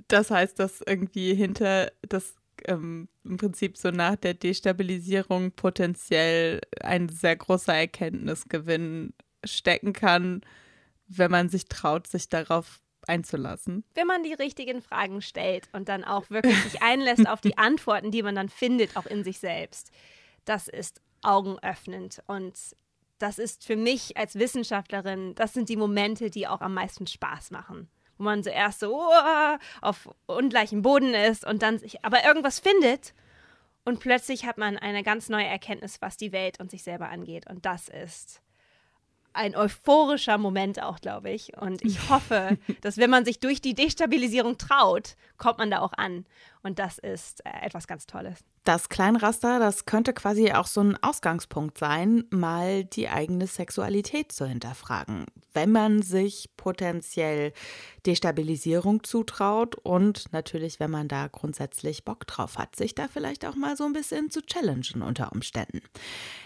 Das 0.08 0.30
heißt, 0.30 0.58
dass 0.58 0.80
irgendwie 0.80 1.34
hinter 1.34 1.92
das 2.02 2.34
ähm, 2.66 3.08
im 3.24 3.36
Prinzip 3.36 3.76
so 3.76 3.90
nach 3.90 4.16
der 4.16 4.34
Destabilisierung 4.34 5.52
potenziell 5.52 6.60
ein 6.82 7.08
sehr 7.08 7.36
großer 7.36 7.74
Erkenntnisgewinn 7.74 9.14
stecken 9.44 9.92
kann, 9.92 10.42
wenn 11.06 11.30
man 11.30 11.48
sich 11.48 11.66
traut, 11.66 12.06
sich 12.06 12.28
darauf 12.28 12.80
einzulassen. 13.06 13.84
Wenn 13.94 14.06
man 14.06 14.22
die 14.22 14.34
richtigen 14.34 14.82
Fragen 14.82 15.22
stellt 15.22 15.68
und 15.72 15.88
dann 15.88 16.04
auch 16.04 16.28
wirklich 16.30 16.56
sich 16.62 16.82
einlässt 16.82 17.26
auf 17.28 17.40
die 17.40 17.58
Antworten, 17.58 18.10
die 18.10 18.22
man 18.22 18.34
dann 18.34 18.48
findet, 18.48 18.96
auch 18.96 19.06
in 19.06 19.24
sich 19.24 19.38
selbst. 19.38 19.90
Das 20.44 20.68
ist 20.68 21.00
augenöffnend 21.22 22.22
und 22.26 22.54
das 23.20 23.38
ist 23.38 23.64
für 23.64 23.76
mich 23.76 24.16
als 24.16 24.38
Wissenschaftlerin, 24.38 25.34
das 25.36 25.52
sind 25.52 25.68
die 25.68 25.76
Momente, 25.76 26.30
die 26.30 26.48
auch 26.48 26.60
am 26.60 26.74
meisten 26.74 27.06
Spaß 27.06 27.50
machen. 27.50 27.88
Wo 28.18 28.24
man 28.24 28.42
zuerst 28.42 28.80
so 28.80 28.94
oh, 28.94 29.56
auf 29.80 30.08
ungleichem 30.26 30.82
Boden 30.82 31.14
ist 31.14 31.46
und 31.46 31.62
dann 31.62 31.78
sich 31.78 32.04
aber 32.04 32.24
irgendwas 32.24 32.58
findet 32.58 33.14
und 33.84 34.00
plötzlich 34.00 34.44
hat 34.44 34.58
man 34.58 34.76
eine 34.76 35.02
ganz 35.02 35.28
neue 35.28 35.46
Erkenntnis, 35.46 36.00
was 36.00 36.16
die 36.16 36.32
Welt 36.32 36.60
und 36.60 36.70
sich 36.70 36.82
selber 36.82 37.08
angeht. 37.08 37.48
Und 37.48 37.64
das 37.64 37.88
ist 37.88 38.42
ein 39.32 39.56
euphorischer 39.56 40.38
Moment 40.38 40.82
auch, 40.82 41.00
glaube 41.00 41.30
ich. 41.30 41.56
Und 41.56 41.84
ich 41.84 41.98
hoffe, 42.10 42.58
dass 42.82 42.98
wenn 42.98 43.10
man 43.10 43.24
sich 43.24 43.40
durch 43.40 43.60
die 43.60 43.74
Destabilisierung 43.74 44.58
traut, 44.58 45.16
kommt 45.38 45.58
man 45.58 45.70
da 45.70 45.80
auch 45.80 45.92
an. 45.94 46.26
Und 46.62 46.78
das 46.78 46.98
ist 46.98 47.44
äh, 47.46 47.66
etwas 47.66 47.86
ganz 47.86 48.06
Tolles. 48.06 48.44
Das 48.64 48.90
Kleinraster, 48.90 49.58
das 49.58 49.86
könnte 49.86 50.12
quasi 50.12 50.52
auch 50.52 50.66
so 50.66 50.82
ein 50.82 51.02
Ausgangspunkt 51.02 51.78
sein, 51.78 52.24
mal 52.30 52.84
die 52.84 53.08
eigene 53.08 53.46
Sexualität 53.46 54.32
zu 54.32 54.46
hinterfragen. 54.46 55.24
Wenn 55.54 55.72
man 55.72 56.02
sich 56.02 56.50
potenziell 56.58 57.52
Destabilisierung 58.04 59.02
zutraut 59.02 59.76
und 59.76 60.32
natürlich, 60.32 60.78
wenn 60.78 60.90
man 60.90 61.08
da 61.08 61.28
grundsätzlich 61.28 62.04
Bock 62.04 62.26
drauf 62.26 62.58
hat, 62.58 62.76
sich 62.76 62.94
da 62.94 63.08
vielleicht 63.08 63.46
auch 63.46 63.56
mal 63.56 63.76
so 63.76 63.84
ein 63.84 63.94
bisschen 63.94 64.30
zu 64.30 64.42
challengen 64.42 65.02
unter 65.02 65.32
Umständen. 65.32 65.80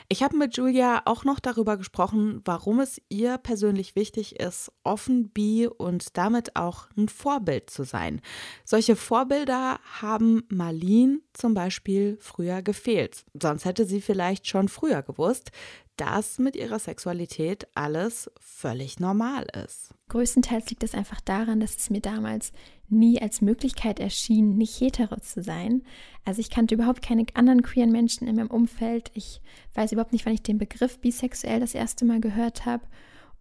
Ich 0.09 0.23
habe 0.23 0.37
mit 0.37 0.57
Julia 0.57 1.03
auch 1.07 1.25
noch 1.25 1.41
darüber 1.41 1.77
gesprochen, 1.77 2.43
warum 2.45 2.81
es 2.81 3.01
ihr 3.09 3.39
persönlich 3.39 3.97
wichtig 3.97 4.39
ist, 4.39 4.71
offen, 4.85 5.31
bi 5.31 5.67
und 5.67 6.17
damit 6.17 6.57
auch 6.57 6.87
ein 6.97 7.09
Vorbild 7.09 7.71
zu 7.71 7.85
sein. 7.85 8.21
Solche 8.65 8.97
Vorbilder 8.97 9.81
haben 10.01 10.45
Marlene 10.49 11.21
zum 11.33 11.55
Beispiel 11.55 12.04
früher 12.21 12.63
gefehlt. 12.63 13.25
Sonst 13.41 13.65
hätte 13.65 13.85
sie 13.87 14.01
vielleicht 14.01 14.47
schon 14.47 14.69
früher 14.69 15.03
gewusst, 15.03 15.51
dass 15.97 16.39
mit 16.39 16.57
ihrer 16.57 16.79
Sexualität 16.79 17.67
alles 17.75 18.31
völlig 18.41 18.99
normal 18.99 19.47
ist. 19.65 19.95
Größtenteils 20.09 20.69
liegt 20.71 20.83
es 20.83 20.95
einfach 20.95 21.21
daran, 21.21 21.61
dass 21.61 21.77
es 21.77 21.91
mir 21.91 22.01
damals 22.01 22.53
nie 22.89 23.21
als 23.21 23.41
Möglichkeit 23.41 24.01
erschien, 24.01 24.57
nicht 24.57 24.81
hetero 24.81 25.19
zu 25.21 25.43
sein. 25.43 25.83
Also 26.25 26.41
ich 26.41 26.51
kannte 26.51 26.75
überhaupt 26.75 27.03
keine 27.03 27.27
anderen 27.35 27.63
queeren 27.63 27.93
Menschen 27.93 28.27
in 28.27 28.37
meinem 28.37 28.51
Umfeld. 28.51 29.11
Ich 29.15 29.41
weiß 29.75 29.93
überhaupt 29.93 30.13
nicht, 30.13 30.27
wann 30.27 30.35
ich 30.35 30.43
den 30.43 30.59
Begriff 30.59 30.99
bisexuell 30.99 31.61
das 31.61 31.75
erste 31.75 32.05
Mal 32.05 32.21
gehört 32.21 32.67
habe. 32.67 32.85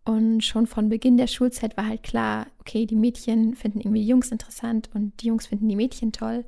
Und 0.05 0.41
schon 0.43 0.67
von 0.67 0.89
Beginn 0.89 1.17
der 1.17 1.27
Schulzeit 1.27 1.77
war 1.77 1.87
halt 1.87 2.03
klar, 2.03 2.47
okay, 2.59 2.85
die 2.85 2.95
Mädchen 2.95 3.55
finden 3.55 3.79
irgendwie 3.79 4.05
Jungs 4.05 4.31
interessant 4.31 4.89
und 4.93 5.21
die 5.21 5.27
Jungs 5.27 5.47
finden 5.47 5.69
die 5.69 5.77
Mädchen 5.77 6.11
toll. 6.11 6.45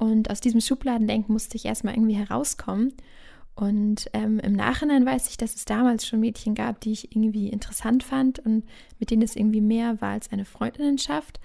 Und 0.00 0.30
aus 0.30 0.40
diesem 0.40 0.62
Schubladendenken 0.62 1.30
musste 1.30 1.56
ich 1.56 1.66
erstmal 1.66 1.92
irgendwie 1.92 2.14
herauskommen. 2.14 2.94
Und 3.54 4.08
ähm, 4.14 4.40
im 4.40 4.54
Nachhinein 4.54 5.04
weiß 5.04 5.28
ich, 5.28 5.36
dass 5.36 5.54
es 5.54 5.66
damals 5.66 6.06
schon 6.06 6.20
Mädchen 6.20 6.54
gab, 6.54 6.80
die 6.80 6.92
ich 6.92 7.14
irgendwie 7.14 7.48
interessant 7.48 8.02
fand 8.02 8.38
und 8.38 8.64
mit 8.98 9.10
denen 9.10 9.20
es 9.20 9.36
irgendwie 9.36 9.60
mehr 9.60 10.00
war 10.00 10.12
als 10.12 10.32
eine 10.32 10.46
Freundinnenschaft. 10.46 11.38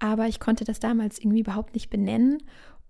Aber 0.00 0.26
ich 0.26 0.40
konnte 0.40 0.64
das 0.64 0.80
damals 0.80 1.20
irgendwie 1.20 1.38
überhaupt 1.38 1.74
nicht 1.74 1.88
benennen. 1.88 2.38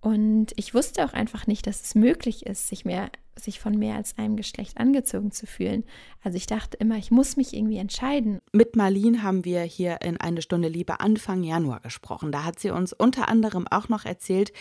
Und 0.00 0.54
ich 0.56 0.72
wusste 0.72 1.04
auch 1.04 1.12
einfach 1.12 1.46
nicht, 1.46 1.66
dass 1.66 1.82
es 1.82 1.94
möglich 1.94 2.46
ist, 2.46 2.68
sich 2.68 2.86
mehr 2.86 3.10
sich 3.36 3.60
von 3.60 3.78
mehr 3.78 3.96
als 3.96 4.18
einem 4.18 4.36
Geschlecht 4.36 4.78
angezogen 4.78 5.30
zu 5.30 5.46
fühlen. 5.46 5.84
Also 6.22 6.36
ich 6.36 6.46
dachte 6.46 6.76
immer, 6.76 6.96
ich 6.96 7.10
muss 7.10 7.36
mich 7.36 7.54
irgendwie 7.54 7.78
entscheiden. 7.78 8.40
Mit 8.52 8.76
Marlene 8.76 9.22
haben 9.22 9.44
wir 9.44 9.62
hier 9.62 10.02
in 10.02 10.18
eine 10.18 10.42
Stunde 10.42 10.68
Liebe 10.68 11.00
Anfang 11.00 11.42
Januar 11.42 11.80
gesprochen. 11.80 12.32
Da 12.32 12.44
hat 12.44 12.58
sie 12.58 12.70
uns 12.70 12.92
unter 12.92 13.28
anderem 13.28 13.66
auch 13.68 13.88
noch 13.88 14.04
erzählt, 14.04 14.52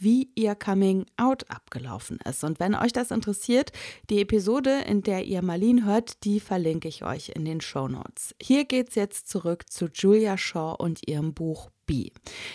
wie 0.00 0.30
ihr 0.34 0.54
Coming 0.54 1.06
Out 1.16 1.50
abgelaufen 1.50 2.18
ist. 2.28 2.42
Und 2.44 2.60
wenn 2.60 2.74
euch 2.74 2.92
das 2.92 3.10
interessiert, 3.10 3.72
die 4.10 4.20
Episode, 4.20 4.82
in 4.86 5.02
der 5.02 5.24
ihr 5.24 5.42
Marlene 5.42 5.84
hört, 5.84 6.24
die 6.24 6.40
verlinke 6.40 6.88
ich 6.88 7.04
euch 7.04 7.30
in 7.30 7.44
den 7.44 7.60
Show 7.60 7.88
Notes. 7.88 8.34
Hier 8.40 8.64
geht's 8.64 8.94
jetzt 8.94 9.28
zurück 9.28 9.70
zu 9.70 9.88
Julia 9.92 10.36
Shaw 10.36 10.74
und 10.78 11.06
ihrem 11.06 11.34
Buch 11.34 11.70
bi. 11.86 12.12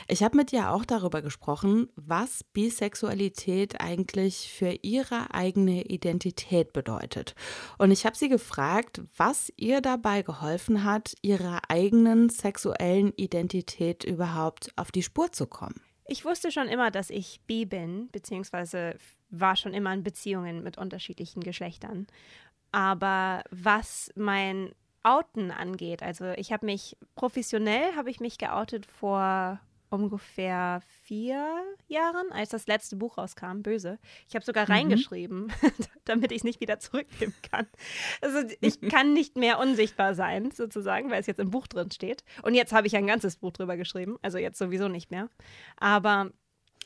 Ich 0.08 0.24
habe 0.24 0.38
mit 0.38 0.54
ihr 0.54 0.72
auch 0.72 0.86
darüber 0.86 1.22
gesprochen, 1.22 1.90
was 1.96 2.44
Bisexualität 2.54 3.80
eigentlich 3.82 4.52
für 4.52 4.80
ihre 4.82 5.34
eigene 5.34 5.59
Identität 5.68 6.74
bedeutet. 6.74 7.36
Und 7.78 7.92
ich 7.92 8.06
habe 8.06 8.16
sie 8.16 8.30
gefragt, 8.30 9.02
was 9.18 9.52
ihr 9.58 9.82
dabei 9.82 10.22
geholfen 10.22 10.84
hat, 10.84 11.16
ihrer 11.22 11.62
eigenen 11.70 12.30
sexuellen 12.30 13.14
Identität 13.16 14.04
überhaupt 14.04 14.72
auf 14.76 14.92
die 14.92 15.04
Spur 15.04 15.32
zu 15.32 15.48
kommen. 15.48 15.82
Ich 16.08 16.26
wusste 16.26 16.52
schon 16.52 16.68
immer, 16.68 16.90
dass 16.90 17.10
ich 17.10 17.42
bi 17.46 17.66
bin, 17.66 18.10
beziehungsweise 18.12 18.96
war 19.30 19.56
schon 19.56 19.74
immer 19.74 19.94
in 19.94 20.04
Beziehungen 20.04 20.64
mit 20.64 20.78
unterschiedlichen 20.78 21.44
Geschlechtern. 21.44 22.08
Aber 22.72 23.44
was 23.52 24.12
mein 24.16 24.72
Outen 25.04 25.52
angeht. 25.52 26.04
Also 26.04 26.32
ich 26.32 26.52
habe 26.52 26.66
mich 26.66 26.98
professionell 27.16 27.96
habe 27.96 28.10
ich 28.10 28.20
mich 28.20 28.38
geoutet 28.38 28.86
vor 28.86 29.60
ungefähr 29.90 30.82
vier 31.04 31.64
Jahren, 31.88 32.32
als 32.32 32.50
das 32.50 32.68
letzte 32.68 32.96
Buch 32.96 33.18
rauskam, 33.18 33.62
Böse. 33.62 34.00
Ich 34.28 34.36
habe 34.36 34.46
sogar 34.46 34.66
mhm. 34.66 34.74
reingeschrieben, 34.74 35.52
damit 36.06 36.32
ich 36.32 36.40
es 36.40 36.44
nicht 36.44 36.62
wieder 36.62 36.80
zurücknehmen 36.80 37.36
kann. 37.52 37.68
Also 38.22 38.40
ich 38.62 38.82
kann 38.90 39.14
nicht 39.14 39.36
mehr 39.38 39.60
unsichtbar 39.60 40.16
sein, 40.16 40.52
sozusagen, 40.52 41.10
weil 41.10 41.22
es 41.22 41.28
jetzt 41.28 41.40
im 41.40 41.52
Buch 41.52 41.68
drin 41.68 41.92
steht. 41.92 42.24
Und 42.44 42.54
jetzt 42.54 42.74
habe 42.74 42.88
ich 42.88 42.96
ein 42.96 43.08
ganzes 43.08 43.38
Buch 43.38 43.52
drüber 43.52 43.78
geschrieben, 43.78 44.18
also 44.22 44.38
jetzt 44.38 44.58
sowieso 44.58 44.88
nicht 44.88 45.12
mehr. 45.12 45.30
Aber 45.78 46.32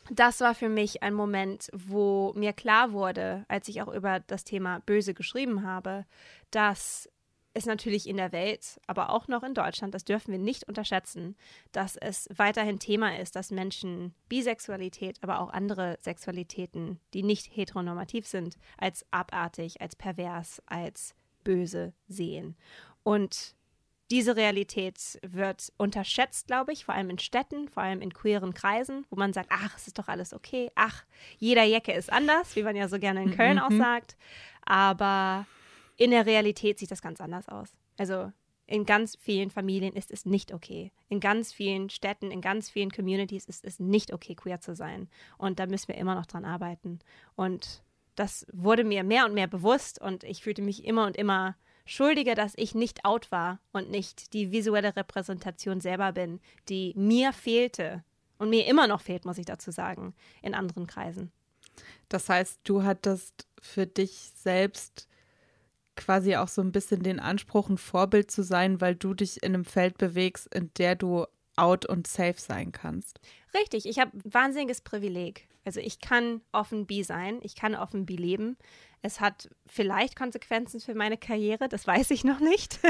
das 0.09 0.41
war 0.41 0.53
für 0.53 0.69
mich 0.69 1.01
ein 1.01 1.13
Moment, 1.13 1.69
wo 1.73 2.33
mir 2.35 2.53
klar 2.53 2.91
wurde, 2.91 3.45
als 3.47 3.67
ich 3.67 3.81
auch 3.81 3.93
über 3.93 4.19
das 4.19 4.43
Thema 4.43 4.79
Böse 4.85 5.13
geschrieben 5.13 5.63
habe, 5.65 6.05
dass 6.51 7.09
ist 7.53 7.67
natürlich 7.67 8.07
in 8.07 8.17
der 8.17 8.31
Welt, 8.31 8.79
aber 8.87 9.09
auch 9.09 9.27
noch 9.27 9.43
in 9.43 9.53
Deutschland, 9.53 9.93
das 9.93 10.05
dürfen 10.05 10.31
wir 10.31 10.39
nicht 10.39 10.67
unterschätzen, 10.67 11.35
dass 11.71 11.95
es 11.95 12.27
weiterhin 12.35 12.79
Thema 12.79 13.17
ist, 13.19 13.35
dass 13.35 13.51
Menschen 13.51 14.15
Bisexualität, 14.27 15.19
aber 15.21 15.39
auch 15.39 15.51
andere 15.51 15.97
Sexualitäten, 16.01 16.99
die 17.13 17.23
nicht 17.23 17.55
heteronormativ 17.55 18.27
sind, 18.27 18.57
als 18.77 19.05
abartig, 19.11 19.81
als 19.81 19.95
pervers, 19.95 20.61
als 20.65 21.13
böse 21.43 21.93
sehen. 22.07 22.55
Und 23.03 23.55
diese 24.09 24.35
Realität 24.35 25.19
wird 25.23 25.71
unterschätzt, 25.77 26.47
glaube 26.47 26.73
ich, 26.73 26.85
vor 26.85 26.95
allem 26.95 27.09
in 27.09 27.19
Städten, 27.19 27.67
vor 27.67 27.83
allem 27.83 28.01
in 28.01 28.13
queeren 28.13 28.53
Kreisen, 28.53 29.05
wo 29.09 29.15
man 29.15 29.33
sagt, 29.33 29.49
ach, 29.51 29.75
es 29.75 29.87
ist 29.87 29.97
doch 29.97 30.07
alles 30.07 30.33
okay, 30.33 30.69
ach, 30.75 31.03
jeder 31.37 31.63
Jecke 31.63 31.93
ist 31.93 32.11
anders, 32.11 32.55
wie 32.55 32.63
man 32.63 32.75
ja 32.75 32.87
so 32.87 32.99
gerne 32.99 33.23
in 33.23 33.35
Köln 33.35 33.59
auch 33.59 33.69
mhm. 33.69 33.79
sagt. 33.79 34.17
Aber 34.65 35.45
in 35.97 36.11
der 36.11 36.25
Realität 36.25 36.79
sieht 36.79 36.91
das 36.91 37.01
ganz 37.01 37.21
anders 37.21 37.49
aus. 37.49 37.75
Also 37.97 38.31
in 38.65 38.85
ganz 38.85 39.17
vielen 39.19 39.49
Familien 39.49 39.93
ist 39.93 40.11
es 40.11 40.25
nicht 40.25 40.53
okay. 40.53 40.91
In 41.09 41.19
ganz 41.19 41.51
vielen 41.51 41.89
Städten, 41.89 42.31
in 42.31 42.41
ganz 42.41 42.69
vielen 42.69 42.91
Communities 42.91 43.45
ist 43.45 43.65
es 43.65 43.79
nicht 43.79 44.13
okay, 44.13 44.35
queer 44.35 44.61
zu 44.61 44.75
sein. 44.75 45.09
Und 45.37 45.59
da 45.59 45.65
müssen 45.65 45.89
wir 45.89 45.95
immer 45.95 46.15
noch 46.15 46.25
dran 46.25 46.45
arbeiten. 46.45 46.99
Und 47.35 47.83
das 48.15 48.45
wurde 48.53 48.83
mir 48.83 49.03
mehr 49.03 49.25
und 49.25 49.33
mehr 49.33 49.47
bewusst 49.47 49.99
und 49.99 50.23
ich 50.23 50.43
fühlte 50.43 50.61
mich 50.61 50.85
immer 50.85 51.05
und 51.05 51.17
immer 51.17 51.55
schuldiger, 51.85 52.35
dass 52.35 52.53
ich 52.55 52.75
nicht 52.75 53.05
out 53.05 53.31
war 53.31 53.59
und 53.71 53.89
nicht 53.89 54.33
die 54.33 54.51
visuelle 54.51 54.95
Repräsentation 54.95 55.81
selber 55.81 56.13
bin, 56.13 56.39
die 56.69 56.93
mir 56.95 57.33
fehlte 57.33 58.03
und 58.37 58.49
mir 58.49 58.65
immer 58.67 58.87
noch 58.87 59.01
fehlt, 59.01 59.25
muss 59.25 59.37
ich 59.37 59.45
dazu 59.45 59.71
sagen, 59.71 60.13
in 60.41 60.53
anderen 60.53 60.87
Kreisen. 60.87 61.31
Das 62.07 62.29
heißt, 62.29 62.61
du 62.63 62.83
hattest 62.83 63.47
für 63.61 63.87
dich 63.87 64.31
selbst 64.35 65.07
quasi 65.95 66.35
auch 66.35 66.47
so 66.47 66.61
ein 66.61 66.71
bisschen 66.71 67.03
den 67.03 67.19
Anspruch, 67.19 67.69
ein 67.69 67.77
Vorbild 67.77 68.31
zu 68.31 68.43
sein, 68.43 68.81
weil 68.81 68.95
du 68.95 69.13
dich 69.13 69.43
in 69.43 69.53
einem 69.53 69.65
Feld 69.65 69.97
bewegst, 69.97 70.53
in 70.53 70.71
der 70.77 70.95
du 70.95 71.25
out 71.55 71.85
und 71.85 72.07
safe 72.07 72.39
sein 72.39 72.71
kannst. 72.71 73.19
Richtig, 73.53 73.85
ich 73.85 73.99
habe 73.99 74.11
wahnsinniges 74.23 74.81
Privileg. 74.81 75.47
Also 75.65 75.79
ich 75.79 76.01
kann 76.01 76.41
offen 76.51 76.85
bi 76.85 77.03
sein, 77.03 77.39
ich 77.41 77.55
kann 77.55 77.75
offen 77.75 78.05
bi 78.05 78.17
leben. 78.17 78.57
Es 79.01 79.19
hat 79.19 79.49
vielleicht 79.65 80.15
Konsequenzen 80.15 80.79
für 80.79 80.95
meine 80.95 81.17
Karriere, 81.17 81.69
das 81.69 81.87
weiß 81.87 82.11
ich 82.11 82.23
noch 82.23 82.39
nicht. 82.39 82.79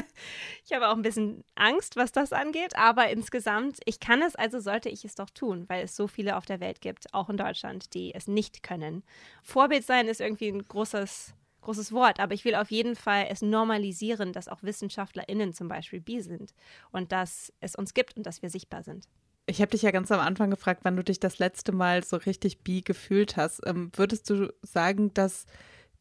Ich 0.66 0.72
habe 0.72 0.88
auch 0.88 0.96
ein 0.96 1.02
bisschen 1.02 1.44
Angst, 1.56 1.98
was 1.98 2.14
das 2.14 2.32
angeht, 2.32 2.78
aber 2.78 3.10
insgesamt, 3.10 3.80
ich 3.86 4.00
kann 4.00 4.22
es, 4.22 4.36
also 4.36 4.60
sollte 4.60 4.88
ich 4.90 5.04
es 5.04 5.16
doch 5.16 5.30
tun, 5.30 5.66
weil 5.68 5.84
es 5.84 5.96
so 5.96 6.08
viele 6.08 6.38
auf 6.38 6.46
der 6.46 6.62
Welt 6.62 6.80
gibt, 6.80 7.14
auch 7.14 7.30
in 7.30 7.36
Deutschland, 7.36 7.94
die 7.94 8.16
es 8.16 8.28
nicht 8.28 8.64
können. 8.64 9.04
Vorbild 9.42 9.86
sein 9.86 10.08
ist 10.08 10.22
irgendwie 10.22 10.48
ein 10.48 10.64
großes 10.64 11.34
großes 11.64 11.92
Wort, 11.92 12.20
aber 12.20 12.34
ich 12.34 12.46
will 12.46 12.56
auf 12.56 12.72
jeden 12.72 12.96
Fall 12.96 13.28
es 13.30 13.42
normalisieren, 13.42 14.34
dass 14.34 14.48
auch 14.48 14.64
WissenschaftlerInnen 14.64 15.54
zum 15.54 15.68
Beispiel 15.68 16.02
bi 16.02 16.22
sind 16.22 16.54
und 16.92 17.12
dass 17.12 17.52
es 17.60 17.76
uns 17.76 17.94
gibt 17.94 18.18
und 18.18 18.26
dass 18.26 18.42
wir 18.42 18.50
sichtbar 18.50 18.84
sind. 18.84 19.08
Ich 19.46 19.60
habe 19.60 19.72
dich 19.72 19.82
ja 19.82 19.92
ganz 19.92 20.12
am 20.12 20.22
Anfang 20.22 20.50
gefragt, 20.52 20.82
wann 20.84 20.96
du 20.96 21.04
dich 21.04 21.20
das 21.20 21.40
letzte 21.40 21.74
Mal 21.74 22.04
so 22.04 22.18
richtig 22.18 22.60
bi 22.60 22.82
gefühlt 22.82 23.36
hast. 23.36 23.62
Ähm, 23.66 23.92
würdest 23.96 24.30
du 24.30 24.54
sagen, 24.62 25.14
dass 25.14 25.46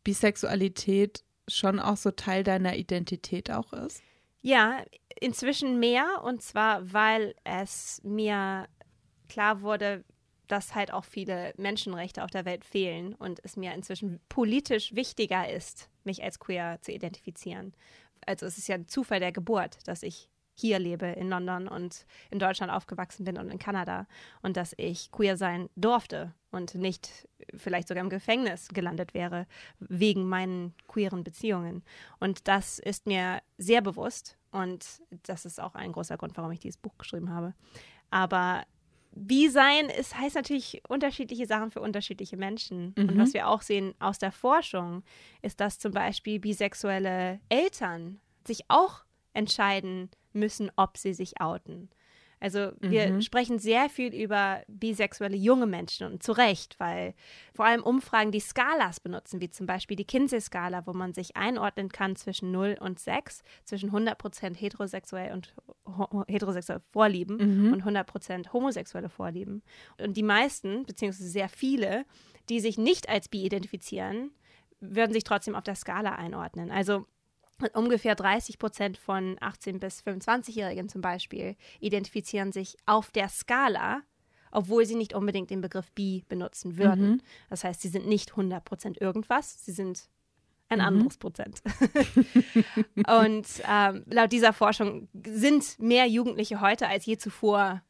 Bisexualität 0.05 1.25
schon 1.49 1.81
auch 1.81 1.97
so 1.97 2.13
Teil 2.13 2.45
deiner 2.45 2.77
Identität 2.77 3.51
auch 3.51 3.73
ist? 3.73 4.03
Ja, 4.43 4.83
inzwischen 5.21 5.81
mehr 5.81 6.23
und 6.25 6.43
zwar, 6.43 6.93
weil 6.93 7.35
es 7.45 8.01
mir 8.05 8.69
klar 9.29 9.63
wurde, 9.63 10.05
dass 10.53 10.75
halt 10.75 10.93
auch 10.93 11.07
viele 11.07 11.55
Menschenrechte 11.57 12.23
auf 12.23 12.31
der 12.31 12.45
Welt 12.45 12.63
fehlen 12.67 13.15
und 13.15 13.41
es 13.43 13.57
mir 13.57 13.73
inzwischen 13.73 14.21
politisch 14.29 14.95
wichtiger 14.95 15.49
ist, 15.51 15.89
mich 16.05 16.23
als 16.23 16.39
queer 16.39 16.79
zu 16.83 16.93
identifizieren. 16.93 17.73
Also 18.27 18.45
es 18.45 18.59
ist 18.59 18.69
ja 18.69 18.75
ein 18.75 18.87
Zufall 18.87 19.19
der 19.19 19.33
Geburt, 19.33 19.79
dass 19.89 20.03
ich 20.03 20.29
hier 20.55 20.79
lebe 20.79 21.07
in 21.07 21.31
London 21.31 21.69
und 21.69 22.05
in 22.31 22.39
Deutschland 22.39 22.71
aufgewachsen 22.71 23.25
bin 23.25 23.39
und 23.39 23.51
in 23.51 23.59
Kanada 23.59 24.07
und 24.43 24.59
dass 24.59 24.75
ich 24.77 25.11
queer 25.11 25.39
sein 25.39 25.71
durfte 25.75 26.35
und 26.51 26.75
nicht 26.75 27.27
vielleicht 27.57 27.89
sogar 27.89 28.05
im 28.05 28.11
Gefängnis 28.11 28.69
gelandet 28.69 29.15
wäre 29.15 29.47
wegen 29.79 30.29
meinen 30.29 30.75
queeren 30.87 31.25
Beziehungen. 31.25 31.83
Und 32.21 32.47
das 32.47 32.79
ist 32.79 33.07
mir 33.07 33.41
sehr 33.57 33.81
bewusst 33.81 34.37
und 34.51 35.01
das 35.23 35.47
ist 35.47 35.63
auch 35.63 35.75
ein 35.75 35.93
großer 35.93 36.19
Grund, 36.19 36.37
warum 36.37 36.53
ich 36.53 36.61
dieses 36.61 36.77
Buch 36.77 36.99
geschrieben 36.99 37.31
habe. 37.31 37.55
Aber 38.11 38.65
wie 39.15 39.49
sein 39.49 39.89
ist, 39.89 40.19
heißt 40.19 40.37
natürlich 40.37 40.83
unterschiedliche 40.89 41.47
Sachen 41.47 41.71
für 41.71 41.81
unterschiedliche 41.81 42.37
Menschen. 42.37 42.95
Mhm. 42.97 43.11
Und 43.11 43.19
was 43.19 43.35
wir 43.35 43.49
auch 43.49 43.63
sehen 43.63 43.95
aus 43.99 44.19
der 44.19 44.33
Forschung, 44.33 45.03
ist, 45.43 45.61
dass 45.61 45.79
zum 45.79 45.93
Beispiel 45.93 46.41
bisexuelle 46.41 47.41
Eltern 47.49 48.21
sich 48.47 48.65
auch 48.69 49.05
entscheiden 49.35 50.11
müssen, 50.33 50.71
ob 50.77 50.97
sie 50.97 51.15
sich 51.15 51.41
outen. 51.41 51.91
Also 52.43 52.73
wir 52.81 53.09
mhm. 53.09 53.23
sprechen 53.23 53.61
sehr 53.61 53.89
viel 53.89 54.13
über 54.13 54.63
bisexuelle 54.67 55.37
junge 55.37 55.67
Menschen 55.69 56.11
und 56.11 56.25
zu 56.25 56.33
Recht, 56.33 56.75
weil 56.81 57.15
vor 57.55 57.67
allem 57.67 57.85
Umfragen 57.85 58.33
die 58.33 58.41
Skalas 58.41 58.99
benutzen, 58.99 59.41
wie 59.41 59.49
zum 59.49 59.67
Beispiel 59.67 59.97
die 59.97 60.05
Kinsey-Skala, 60.05 60.85
wo 60.85 60.93
man 60.93 61.15
sich 61.15 61.37
einordnen 61.37 61.89
kann 61.89 62.17
zwischen 62.17 62.51
0 62.51 62.79
und 62.81 62.99
6, 62.99 63.45
zwischen 63.63 63.93
100% 63.93 64.57
heterosexuell 64.57 65.33
und 65.33 65.55
heterosexuelle 66.27 66.83
Vorlieben 66.91 67.37
mhm. 67.67 67.73
und 67.75 67.85
100% 67.85 68.53
homosexuelle 68.53 69.09
Vorlieben. 69.09 69.63
Und 70.01 70.17
die 70.17 70.25
meisten, 70.25 70.85
beziehungsweise 70.85 71.29
sehr 71.29 71.49
viele, 71.49 72.05
die 72.49 72.59
sich 72.59 72.77
nicht 72.77 73.09
als 73.09 73.29
bi 73.29 73.45
identifizieren, 73.45 74.33
würden 74.81 75.13
sich 75.13 75.23
trotzdem 75.23 75.55
auf 75.55 75.63
der 75.63 75.77
Skala 75.77 76.17
einordnen. 76.17 76.73
Also 76.73 77.07
ungefähr 77.75 78.15
30 78.15 78.59
Prozent 78.59 78.99
von 78.99 79.37
18- 79.39 79.79
bis 79.79 80.03
25-Jährigen 80.03 80.89
zum 80.89 81.01
Beispiel 81.01 81.57
identifizieren 81.81 82.53
sich 82.53 82.77
auf 82.87 83.11
der 83.11 83.29
Skala, 83.29 84.03
obwohl 84.51 84.85
sie 84.87 84.95
nicht 84.97 85.15
unbedingt 85.15 85.51
den 85.51 85.61
Begriff 85.61 85.91
bi 85.93 86.25
benutzen 86.29 86.77
würden. 86.77 87.11
Mhm. 87.11 87.21
Das 87.51 87.65
heißt, 87.65 87.81
sie 87.81 87.89
sind 87.89 88.07
nicht 88.07 88.31
100 88.31 88.65
Prozent 88.65 89.01
irgendwas, 89.01 89.65
sie 89.65 89.73
sind 89.73 90.09
ein 90.69 90.79
mhm. 90.79 90.85
anderes 90.85 91.19
Prozent. 91.19 91.63
und 93.07 93.47
ähm, 93.69 94.05
laut 94.07 94.33
dieser 94.33 94.53
Forschung 94.53 95.09
sind 95.25 95.79
mehr 95.79 96.07
Jugendliche 96.07 96.61
heute 96.61 96.89
als 96.89 97.07
je 97.07 97.17
zuvor 97.17 97.83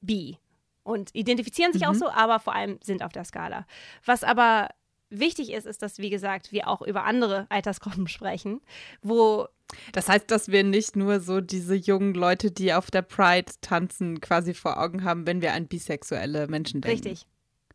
bi 0.00 0.38
und 0.82 1.14
identifizieren 1.14 1.72
sich 1.72 1.82
mhm. 1.82 1.88
auch 1.88 1.94
so, 1.94 2.08
aber 2.10 2.40
vor 2.40 2.54
allem 2.54 2.78
sind 2.82 3.02
auf 3.02 3.12
der 3.12 3.24
Skala. 3.24 3.66
Was 4.04 4.24
aber 4.24 4.68
wichtig 5.10 5.52
ist, 5.52 5.66
ist, 5.66 5.82
dass, 5.82 5.98
wie 5.98 6.10
gesagt, 6.10 6.52
wir 6.52 6.68
auch 6.68 6.82
über 6.82 7.04
andere 7.04 7.46
Altersgruppen 7.50 8.08
sprechen, 8.08 8.60
wo. 9.02 9.48
Das 9.92 10.08
heißt, 10.08 10.30
dass 10.30 10.48
wir 10.48 10.64
nicht 10.64 10.96
nur 10.96 11.20
so 11.20 11.40
diese 11.40 11.76
jungen 11.76 12.14
Leute, 12.14 12.50
die 12.50 12.72
auf 12.72 12.90
der 12.90 13.02
Pride 13.02 13.52
tanzen, 13.60 14.20
quasi 14.20 14.52
vor 14.52 14.80
Augen 14.80 15.04
haben, 15.04 15.26
wenn 15.26 15.42
wir 15.42 15.52
an 15.52 15.68
bisexuelle 15.68 16.48
Menschen 16.48 16.80
denken. 16.80 17.08
Richtig. 17.08 17.26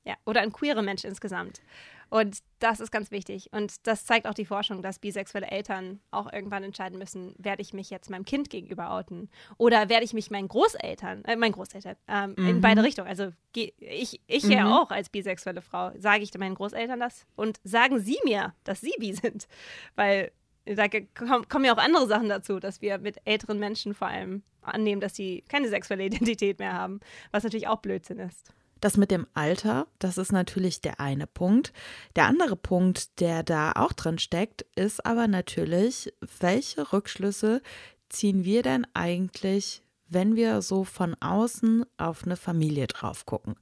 Ja, 0.03 0.15
oder 0.25 0.41
an 0.41 0.51
queere 0.51 0.83
Menschen 0.83 1.09
insgesamt. 1.09 1.61
Und 2.09 2.39
das 2.59 2.79
ist 2.79 2.91
ganz 2.91 3.11
wichtig. 3.11 3.49
Und 3.51 3.87
das 3.87 4.05
zeigt 4.05 4.27
auch 4.27 4.33
die 4.33 4.45
Forschung, 4.45 4.81
dass 4.81 4.99
bisexuelle 4.99 5.47
Eltern 5.47 5.99
auch 6.11 6.31
irgendwann 6.31 6.63
entscheiden 6.63 6.97
müssen, 6.97 7.35
werde 7.37 7.61
ich 7.61 7.73
mich 7.73 7.89
jetzt 7.89 8.09
meinem 8.09 8.25
Kind 8.25 8.49
gegenüber 8.49 8.91
outen 8.91 9.29
oder 9.57 9.89
werde 9.89 10.05
ich 10.05 10.13
mich 10.13 10.31
meinen 10.31 10.47
Großeltern, 10.47 11.25
äh, 11.25 11.35
meinen 11.35 11.51
Großeltern, 11.51 11.95
ähm, 12.07 12.35
mhm. 12.37 12.47
in 12.47 12.61
beide 12.61 12.83
Richtungen. 12.83 13.07
Also 13.07 13.31
ich, 13.55 14.21
ich 14.27 14.43
mhm. 14.43 14.51
ja 14.51 14.77
auch 14.77 14.91
als 14.91 15.09
bisexuelle 15.09 15.61
Frau, 15.61 15.91
sage 15.97 16.23
ich 16.23 16.33
meinen 16.37 16.55
Großeltern 16.55 16.99
das 16.99 17.25
und 17.35 17.59
sagen 17.63 17.99
sie 17.99 18.17
mir, 18.25 18.53
dass 18.63 18.81
sie 18.81 18.93
bi 18.99 19.13
sind. 19.13 19.47
Weil 19.95 20.31
da 20.65 20.87
kommen 20.89 21.65
ja 21.65 21.73
auch 21.73 21.83
andere 21.83 22.07
Sachen 22.07 22.29
dazu, 22.29 22.59
dass 22.59 22.81
wir 22.81 22.97
mit 22.97 23.17
älteren 23.25 23.59
Menschen 23.59 23.93
vor 23.93 24.07
allem 24.07 24.43
annehmen, 24.61 24.99
dass 24.99 25.15
sie 25.15 25.43
keine 25.47 25.69
sexuelle 25.69 26.05
Identität 26.05 26.59
mehr 26.59 26.73
haben, 26.73 26.99
was 27.31 27.43
natürlich 27.43 27.67
auch 27.67 27.81
Blödsinn 27.81 28.19
ist. 28.19 28.51
Das 28.85 28.97
mit 28.97 29.09
dem 29.09 29.25
Alter, 29.33 29.87
das 29.97 30.19
ist 30.19 30.31
natürlich 30.31 30.79
der 30.79 30.99
eine 30.99 31.25
Punkt. 31.25 31.73
Der 32.15 32.27
andere 32.27 32.55
Punkt, 32.55 33.19
der 33.19 33.41
da 33.41 33.71
auch 33.71 33.93
drin 33.93 34.19
steckt, 34.19 34.63
ist 34.75 35.03
aber 35.07 35.27
natürlich, 35.27 36.13
welche 36.39 36.93
Rückschlüsse 36.93 37.63
ziehen 38.09 38.43
wir 38.43 38.61
denn 38.61 38.85
eigentlich, 38.93 39.81
wenn 40.07 40.35
wir 40.35 40.61
so 40.61 40.83
von 40.83 41.15
außen 41.19 41.83
auf 41.97 42.25
eine 42.25 42.35
Familie 42.35 42.85
drauf 42.85 43.25
gucken? 43.25 43.55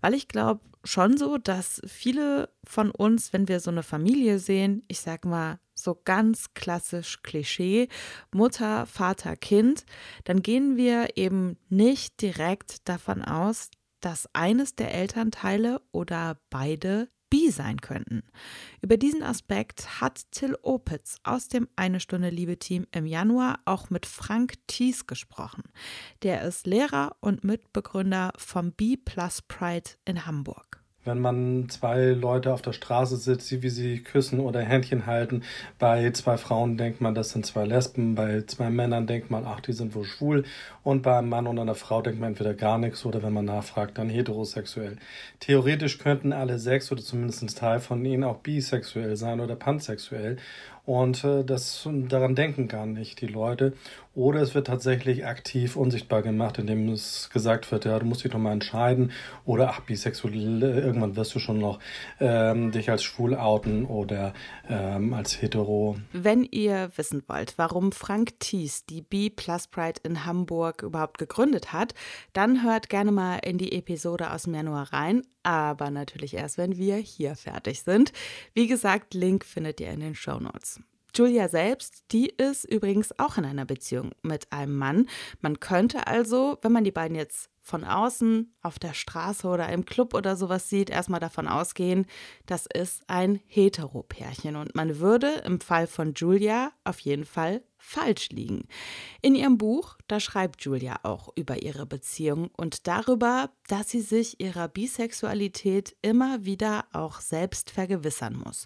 Weil 0.00 0.14
ich 0.14 0.28
glaube 0.28 0.60
schon 0.84 1.16
so, 1.16 1.38
dass 1.38 1.82
viele 1.84 2.48
von 2.62 2.92
uns, 2.92 3.32
wenn 3.32 3.48
wir 3.48 3.58
so 3.58 3.72
eine 3.72 3.82
Familie 3.82 4.38
sehen, 4.38 4.84
ich 4.86 5.00
sag 5.00 5.24
mal, 5.24 5.58
so 5.74 6.00
ganz 6.04 6.54
klassisch 6.54 7.22
Klischee, 7.22 7.88
Mutter, 8.32 8.86
Vater, 8.86 9.34
Kind, 9.34 9.84
dann 10.22 10.40
gehen 10.40 10.76
wir 10.76 11.16
eben 11.16 11.56
nicht 11.68 12.22
direkt 12.22 12.88
davon 12.88 13.22
aus, 13.22 13.70
dass 14.00 14.28
eines 14.34 14.74
der 14.74 14.94
Elternteile 14.94 15.80
oder 15.92 16.38
beide 16.50 17.08
bi 17.30 17.50
sein 17.50 17.80
könnten. 17.80 18.22
Über 18.80 18.96
diesen 18.96 19.22
Aspekt 19.22 20.00
hat 20.00 20.30
Till 20.30 20.56
Opitz 20.62 21.16
aus 21.24 21.48
dem 21.48 21.68
Eine 21.76 22.00
Stunde 22.00 22.30
Liebe 22.30 22.58
Team 22.58 22.86
im 22.92 23.06
Januar 23.06 23.60
auch 23.64 23.90
mit 23.90 24.06
Frank 24.06 24.54
Thies 24.66 25.06
gesprochen. 25.06 25.64
Der 26.22 26.42
ist 26.42 26.66
Lehrer 26.66 27.16
und 27.20 27.44
Mitbegründer 27.44 28.32
vom 28.36 28.72
B 28.72 28.96
Plus 28.96 29.42
Pride 29.42 29.90
in 30.04 30.26
Hamburg 30.26 30.67
wenn 31.08 31.20
man 31.20 31.68
zwei 31.68 32.12
Leute 32.12 32.52
auf 32.52 32.62
der 32.62 32.72
Straße 32.72 33.16
sitzt, 33.16 33.50
wie 33.62 33.68
sie 33.68 34.00
küssen 34.00 34.38
oder 34.38 34.60
Händchen 34.60 35.06
halten. 35.06 35.42
Bei 35.78 36.10
zwei 36.12 36.36
Frauen 36.36 36.76
denkt 36.76 37.00
man, 37.00 37.14
das 37.14 37.30
sind 37.30 37.44
zwei 37.46 37.64
Lesben. 37.64 38.14
Bei 38.14 38.42
zwei 38.42 38.70
Männern 38.70 39.06
denkt 39.06 39.30
man, 39.30 39.44
ach, 39.46 39.60
die 39.60 39.72
sind 39.72 39.94
wohl 39.94 40.04
schwul. 40.04 40.44
Und 40.84 41.02
bei 41.02 41.18
einem 41.18 41.28
Mann 41.28 41.46
und 41.46 41.58
einer 41.58 41.74
Frau 41.74 42.02
denkt 42.02 42.20
man 42.20 42.30
entweder 42.30 42.54
gar 42.54 42.78
nichts 42.78 43.04
oder 43.04 43.22
wenn 43.22 43.32
man 43.32 43.46
nachfragt, 43.46 43.98
dann 43.98 44.08
heterosexuell. 44.08 44.96
Theoretisch 45.40 45.98
könnten 45.98 46.32
alle 46.32 46.58
sechs 46.58 46.92
oder 46.92 47.02
zumindest 47.02 47.42
ein 47.42 47.48
Teil 47.48 47.80
von 47.80 48.04
ihnen 48.04 48.24
auch 48.24 48.38
bisexuell 48.38 49.16
sein 49.16 49.40
oder 49.40 49.56
pansexuell. 49.56 50.36
Und 50.88 51.22
äh, 51.22 51.44
das 51.44 51.86
daran 51.86 52.34
denken 52.34 52.66
gar 52.66 52.86
nicht 52.86 53.20
die 53.20 53.26
Leute. 53.26 53.74
Oder 54.14 54.40
es 54.40 54.54
wird 54.54 54.66
tatsächlich 54.66 55.26
aktiv 55.26 55.76
unsichtbar 55.76 56.22
gemacht, 56.22 56.58
indem 56.58 56.88
es 56.88 57.28
gesagt 57.30 57.70
wird, 57.70 57.84
ja, 57.84 57.98
du 57.98 58.06
musst 58.06 58.24
dich 58.24 58.32
doch 58.32 58.38
mal 58.38 58.52
entscheiden. 58.52 59.12
Oder 59.44 59.68
ach, 59.68 59.80
bisexuell, 59.80 60.62
irgendwann 60.62 61.14
wirst 61.14 61.34
du 61.34 61.38
schon 61.38 61.58
noch 61.58 61.78
ähm, 62.18 62.72
dich 62.72 62.90
als 62.90 63.04
schwul 63.04 63.36
outen 63.36 63.84
oder 63.84 64.32
ähm, 64.68 65.12
als 65.12 65.40
hetero. 65.42 65.98
Wenn 66.12 66.42
ihr 66.42 66.90
wissen 66.96 67.22
wollt, 67.28 67.58
warum 67.58 67.92
Frank 67.92 68.40
Thies 68.40 68.86
die 68.86 69.02
B 69.02 69.28
Plus 69.28 69.68
Pride 69.68 70.00
in 70.02 70.24
Hamburg 70.24 70.82
überhaupt 70.82 71.18
gegründet 71.18 71.74
hat, 71.74 71.92
dann 72.32 72.64
hört 72.64 72.88
gerne 72.88 73.12
mal 73.12 73.36
in 73.36 73.58
die 73.58 73.72
Episode 73.72 74.32
aus 74.32 74.44
dem 74.44 74.54
Januar 74.54 74.92
rein. 74.92 75.22
Aber 75.44 75.90
natürlich 75.90 76.34
erst, 76.34 76.58
wenn 76.58 76.76
wir 76.76 76.96
hier 76.96 77.36
fertig 77.36 77.82
sind. 77.82 78.12
Wie 78.52 78.66
gesagt, 78.66 79.14
Link 79.14 79.44
findet 79.44 79.80
ihr 79.80 79.90
in 79.90 80.00
den 80.00 80.14
Show 80.14 80.40
Notes. 80.40 80.77
Julia 81.14 81.48
selbst, 81.48 82.04
die 82.12 82.28
ist 82.28 82.64
übrigens 82.64 83.18
auch 83.18 83.38
in 83.38 83.44
einer 83.44 83.64
Beziehung 83.64 84.12
mit 84.22 84.52
einem 84.52 84.76
Mann. 84.76 85.08
Man 85.40 85.60
könnte 85.60 86.06
also, 86.06 86.58
wenn 86.62 86.72
man 86.72 86.84
die 86.84 86.92
beiden 86.92 87.16
jetzt 87.16 87.50
von 87.60 87.84
außen 87.84 88.54
auf 88.62 88.78
der 88.78 88.94
Straße 88.94 89.46
oder 89.46 89.68
im 89.68 89.84
Club 89.84 90.14
oder 90.14 90.36
sowas 90.36 90.68
sieht, 90.70 90.90
erstmal 90.90 91.20
davon 91.20 91.46
ausgehen, 91.46 92.06
das 92.46 92.66
ist 92.66 93.02
ein 93.08 93.40
Heteropärchen 93.46 94.56
und 94.56 94.74
man 94.74 94.98
würde 95.00 95.42
im 95.44 95.60
Fall 95.60 95.86
von 95.86 96.14
Julia 96.14 96.72
auf 96.84 96.98
jeden 97.00 97.24
Fall 97.24 97.62
falsch 97.78 98.28
liegen. 98.30 98.68
In 99.22 99.34
ihrem 99.34 99.56
Buch, 99.56 99.96
da 100.08 100.20
schreibt 100.20 100.62
Julia 100.62 101.00
auch 101.04 101.30
über 101.36 101.62
ihre 101.62 101.86
Beziehung 101.86 102.50
und 102.56 102.86
darüber, 102.86 103.50
dass 103.68 103.90
sie 103.90 104.00
sich 104.00 104.40
ihrer 104.40 104.68
Bisexualität 104.68 105.96
immer 106.02 106.44
wieder 106.44 106.86
auch 106.92 107.20
selbst 107.20 107.70
vergewissern 107.70 108.36
muss. 108.44 108.64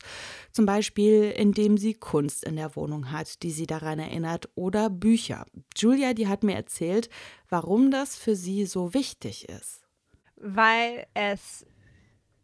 Zum 0.51 0.67
Beispiel, 0.67 1.31
indem 1.31 1.77
sie 1.77 1.95
Kunst 1.95 2.45
in 2.45 2.57
der 2.57 2.75
Wohnung 2.75 3.13
hat, 3.13 3.43
die 3.43 3.51
sie 3.51 3.67
daran 3.67 3.99
erinnert, 3.99 4.49
oder 4.55 4.91
Bücher. 4.91 5.47
Julia, 5.77 6.15
die 6.15 6.29
hat 6.29 6.43
mir 6.43 6.55
erzählt, 6.55 7.09
warum 7.49 7.91
das 7.91 8.17
für 8.17 8.35
sie 8.35 8.67
so 8.67 8.95
wichtig 8.95 9.49
ist. 9.49 9.87
Weil 10.37 11.07
es 11.15 11.65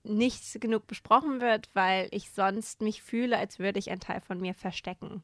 nicht 0.04 0.60
genug 0.60 0.86
besprochen 0.86 1.40
wird, 1.40 1.68
weil 1.74 2.08
ich 2.10 2.30
sonst 2.30 2.82
mich 2.82 3.02
fühle, 3.02 3.36
als 3.36 3.58
würde 3.58 3.78
ich 3.78 3.90
einen 3.90 4.00
Teil 4.00 4.20
von 4.20 4.40
mir 4.40 4.54
verstecken. 4.54 5.22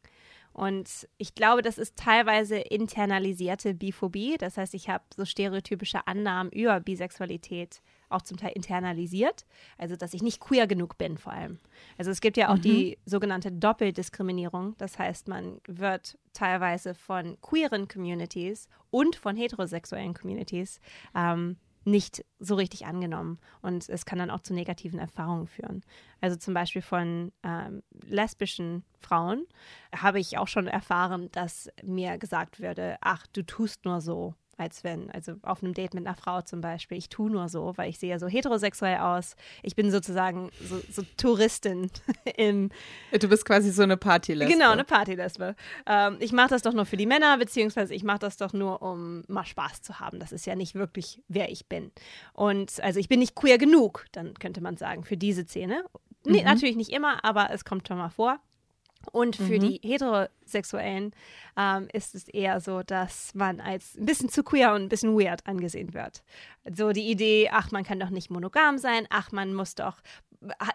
Und 0.54 1.08
ich 1.18 1.34
glaube, 1.34 1.62
das 1.62 1.78
ist 1.78 1.96
teilweise 1.96 2.56
internalisierte 2.56 3.74
Biphobie. 3.74 4.36
Das 4.38 4.56
heißt, 4.56 4.72
ich 4.74 4.88
habe 4.88 5.02
so 5.16 5.24
stereotypische 5.24 6.06
Annahmen 6.06 6.52
über 6.52 6.78
Bisexualität 6.78 7.82
auch 8.08 8.22
zum 8.22 8.36
Teil 8.36 8.52
internalisiert, 8.54 9.44
also 9.76 9.96
dass 9.96 10.14
ich 10.14 10.22
nicht 10.22 10.40
queer 10.40 10.68
genug 10.68 10.96
bin 10.96 11.18
vor 11.18 11.32
allem. 11.32 11.58
Also 11.98 12.12
es 12.12 12.20
gibt 12.20 12.36
ja 12.36 12.50
auch 12.50 12.56
mhm. 12.56 12.62
die 12.62 12.98
sogenannte 13.04 13.50
Doppeldiskriminierung, 13.50 14.76
das 14.78 14.98
heißt, 14.98 15.26
man 15.26 15.60
wird 15.66 16.16
teilweise 16.32 16.94
von 16.94 17.36
queeren 17.40 17.88
Communities 17.88 18.68
und 18.90 19.16
von 19.16 19.36
heterosexuellen 19.36 20.14
Communities 20.14 20.80
ähm, 21.16 21.56
nicht 21.84 22.24
so 22.38 22.54
richtig 22.54 22.86
angenommen. 22.86 23.38
Und 23.62 23.88
es 23.88 24.04
kann 24.04 24.18
dann 24.18 24.30
auch 24.30 24.40
zu 24.40 24.54
negativen 24.54 24.98
Erfahrungen 24.98 25.46
führen. 25.46 25.82
Also 26.20 26.36
zum 26.36 26.54
Beispiel 26.54 26.82
von 26.82 27.32
ähm, 27.42 27.82
lesbischen 28.06 28.84
Frauen 29.00 29.46
habe 29.94 30.20
ich 30.20 30.38
auch 30.38 30.48
schon 30.48 30.66
erfahren, 30.66 31.30
dass 31.32 31.70
mir 31.82 32.18
gesagt 32.18 32.60
würde, 32.60 32.96
ach, 33.00 33.26
du 33.28 33.42
tust 33.42 33.84
nur 33.84 34.00
so 34.00 34.34
als 34.56 34.84
wenn, 34.84 35.10
also 35.10 35.34
auf 35.42 35.62
einem 35.62 35.74
Date 35.74 35.94
mit 35.94 36.06
einer 36.06 36.16
Frau 36.16 36.42
zum 36.42 36.60
Beispiel, 36.60 36.98
ich 36.98 37.08
tue 37.08 37.30
nur 37.30 37.48
so, 37.48 37.72
weil 37.76 37.90
ich 37.90 37.98
sehe 37.98 38.10
ja 38.10 38.18
so 38.18 38.26
heterosexuell 38.26 38.98
aus. 38.98 39.36
Ich 39.62 39.76
bin 39.76 39.90
sozusagen 39.90 40.50
so, 40.60 40.80
so 40.90 41.02
Touristin 41.16 41.90
im. 42.36 42.70
Du 43.18 43.28
bist 43.28 43.44
quasi 43.44 43.70
so 43.70 43.82
eine 43.82 43.96
Partylesbe. 43.96 44.52
Genau, 44.52 44.70
eine 44.70 44.84
Partylesbe. 44.84 45.56
Ähm, 45.86 46.16
ich 46.20 46.32
mache 46.32 46.48
das 46.48 46.62
doch 46.62 46.72
nur 46.72 46.86
für 46.86 46.96
die 46.96 47.06
Männer, 47.06 47.38
beziehungsweise 47.38 47.94
ich 47.94 48.04
mache 48.04 48.20
das 48.20 48.36
doch 48.36 48.52
nur, 48.52 48.82
um 48.82 49.22
mal 49.28 49.44
Spaß 49.44 49.82
zu 49.82 50.00
haben. 50.00 50.18
Das 50.18 50.32
ist 50.32 50.46
ja 50.46 50.54
nicht 50.54 50.74
wirklich, 50.74 51.22
wer 51.28 51.50
ich 51.50 51.66
bin. 51.66 51.90
Und 52.32 52.82
also 52.82 53.00
ich 53.00 53.08
bin 53.08 53.20
nicht 53.20 53.34
queer 53.34 53.58
genug, 53.58 54.06
dann 54.12 54.34
könnte 54.34 54.60
man 54.60 54.76
sagen, 54.76 55.04
für 55.04 55.16
diese 55.16 55.44
Szene. 55.44 55.84
Nee, 56.24 56.40
mhm. 56.40 56.44
Natürlich 56.44 56.76
nicht 56.76 56.92
immer, 56.92 57.24
aber 57.24 57.50
es 57.50 57.64
kommt 57.64 57.86
schon 57.86 57.98
mal 57.98 58.10
vor. 58.10 58.38
Und 59.12 59.36
für 59.36 59.56
mhm. 59.56 59.60
die 59.60 59.80
Heterosexuellen 59.82 61.12
ähm, 61.56 61.88
ist 61.92 62.14
es 62.14 62.28
eher 62.28 62.60
so, 62.60 62.82
dass 62.82 63.34
man 63.34 63.60
als 63.60 63.96
ein 63.96 64.06
bisschen 64.06 64.28
zu 64.28 64.42
queer 64.42 64.74
und 64.74 64.82
ein 64.82 64.88
bisschen 64.88 65.18
weird 65.18 65.46
angesehen 65.46 65.94
wird. 65.94 66.22
So 66.70 66.92
die 66.92 67.10
Idee, 67.10 67.50
ach, 67.52 67.70
man 67.70 67.84
kann 67.84 68.00
doch 68.00 68.10
nicht 68.10 68.30
monogam 68.30 68.78
sein, 68.78 69.06
ach, 69.10 69.32
man 69.32 69.54
muss 69.54 69.74
doch 69.74 70.00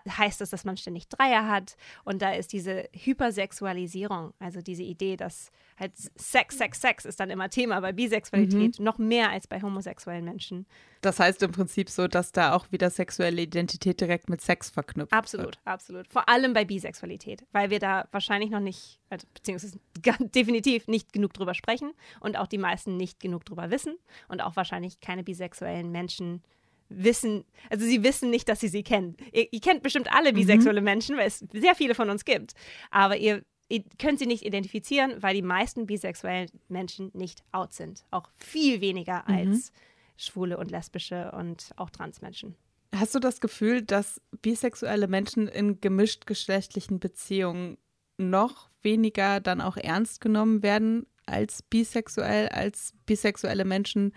heißt 0.10 0.42
das, 0.42 0.50
dass 0.50 0.66
man 0.66 0.78
ständig 0.78 1.08
Dreier 1.08 1.48
hat. 1.48 1.76
Und 2.04 2.22
da 2.22 2.32
ist 2.32 2.54
diese 2.54 2.90
Hypersexualisierung, 2.94 4.34
also 4.40 4.62
diese 4.62 4.84
Idee, 4.84 5.18
dass 5.18 5.52
halt 5.80 5.94
Sex, 5.96 6.58
Sex, 6.58 6.82
Sex 6.82 7.06
ist 7.06 7.20
dann 7.20 7.30
immer 7.30 7.50
Thema 7.50 7.80
bei 7.80 7.92
Bisexualität, 7.92 8.80
mhm. 8.80 8.86
noch 8.86 8.98
mehr 8.98 9.30
als 9.30 9.48
bei 9.48 9.62
homosexuellen 9.62 10.26
Menschen. 10.26 10.66
Das 11.02 11.20
heißt 11.20 11.42
im 11.44 11.52
Prinzip 11.52 11.90
so, 11.90 12.08
dass 12.08 12.32
da 12.32 12.54
auch 12.54 12.72
wieder 12.72 12.90
sexuelle 12.90 13.42
Identität 13.42 14.02
direkt 14.02 14.30
mit 14.30 14.42
Sex 14.42 14.70
verknüpft 14.70 15.14
absolut, 15.14 15.46
wird. 15.46 15.60
Absolut, 15.64 16.02
absolut. 16.02 16.08
Vor 16.12 16.28
allem 16.28 16.54
bei 16.54 16.66
Bisexualität, 16.66 17.46
weil 17.52 17.70
wir 17.70 17.80
da 17.80 18.08
wahrscheinlich 18.12 18.50
noch 18.50 18.60
nicht, 18.60 19.00
also, 19.10 19.26
beziehungsweise 19.34 19.80
definitiv 20.20 20.88
nicht 20.88 21.14
genug 21.14 21.34
drüber 21.34 21.54
sprechen 21.54 21.94
und 22.20 22.38
auch 22.38 22.48
die 22.48 22.58
meisten 22.58 22.98
nicht 22.98 23.20
genug 23.20 23.46
drüber 23.46 23.72
wissen 23.72 23.98
und 24.28 24.42
auch 24.42 24.56
wahrscheinlich 24.56 25.00
keine 25.00 25.24
bisexuellen 25.24 25.92
Menschen 25.92 26.44
wissen, 26.90 27.46
also 27.70 27.86
sie 27.86 28.04
wissen 28.04 28.30
nicht, 28.30 28.50
dass 28.50 28.60
sie 28.60 28.68
sie 28.68 28.84
kennen. 28.84 29.16
Ihr, 29.32 29.48
ihr 29.52 29.62
kennt 29.62 29.84
bestimmt 29.84 30.12
alle 30.12 30.34
bisexuelle 30.34 30.82
mhm. 30.82 30.86
Menschen, 30.86 31.18
weil 31.18 31.28
es 31.28 31.46
sehr 31.54 31.76
viele 31.76 31.96
von 31.96 32.10
uns 32.10 32.26
gibt. 32.26 32.54
Aber 32.92 33.18
ihr, 33.18 33.44
ihr 33.70 33.84
könnt 34.00 34.20
sie 34.20 34.26
nicht 34.26 34.44
identifizieren, 34.44 35.22
weil 35.22 35.36
die 35.36 35.42
meisten 35.42 35.86
bisexuellen 35.86 36.50
Menschen 36.68 37.12
nicht 37.14 37.44
out 37.52 37.74
sind. 37.74 38.04
Auch 38.12 38.30
viel 38.38 38.82
weniger 38.82 39.24
mhm. 39.28 39.36
als 39.36 39.72
schwule 40.18 40.58
und 40.58 40.72
lesbische 40.72 41.32
und 41.32 41.72
auch 41.78 41.90
Transmenschen. 41.90 42.56
Hast 42.94 43.14
du 43.14 43.20
das 43.20 43.40
Gefühl, 43.40 43.84
dass 43.84 44.20
bisexuelle 44.42 45.08
Menschen 45.08 45.48
in 45.48 45.80
gemischt 45.80 46.26
geschlechtlichen 46.26 47.00
Beziehungen 47.00 47.78
noch 48.18 48.70
weniger 48.82 49.40
dann 49.40 49.62
auch 49.62 49.78
ernst 49.78 50.22
genommen 50.22 50.64
werden 50.64 51.06
als 51.26 51.62
bisexuell, 51.62 52.50
als 52.50 52.94
bisexuelle 53.06 53.64
Menschen 53.64 54.14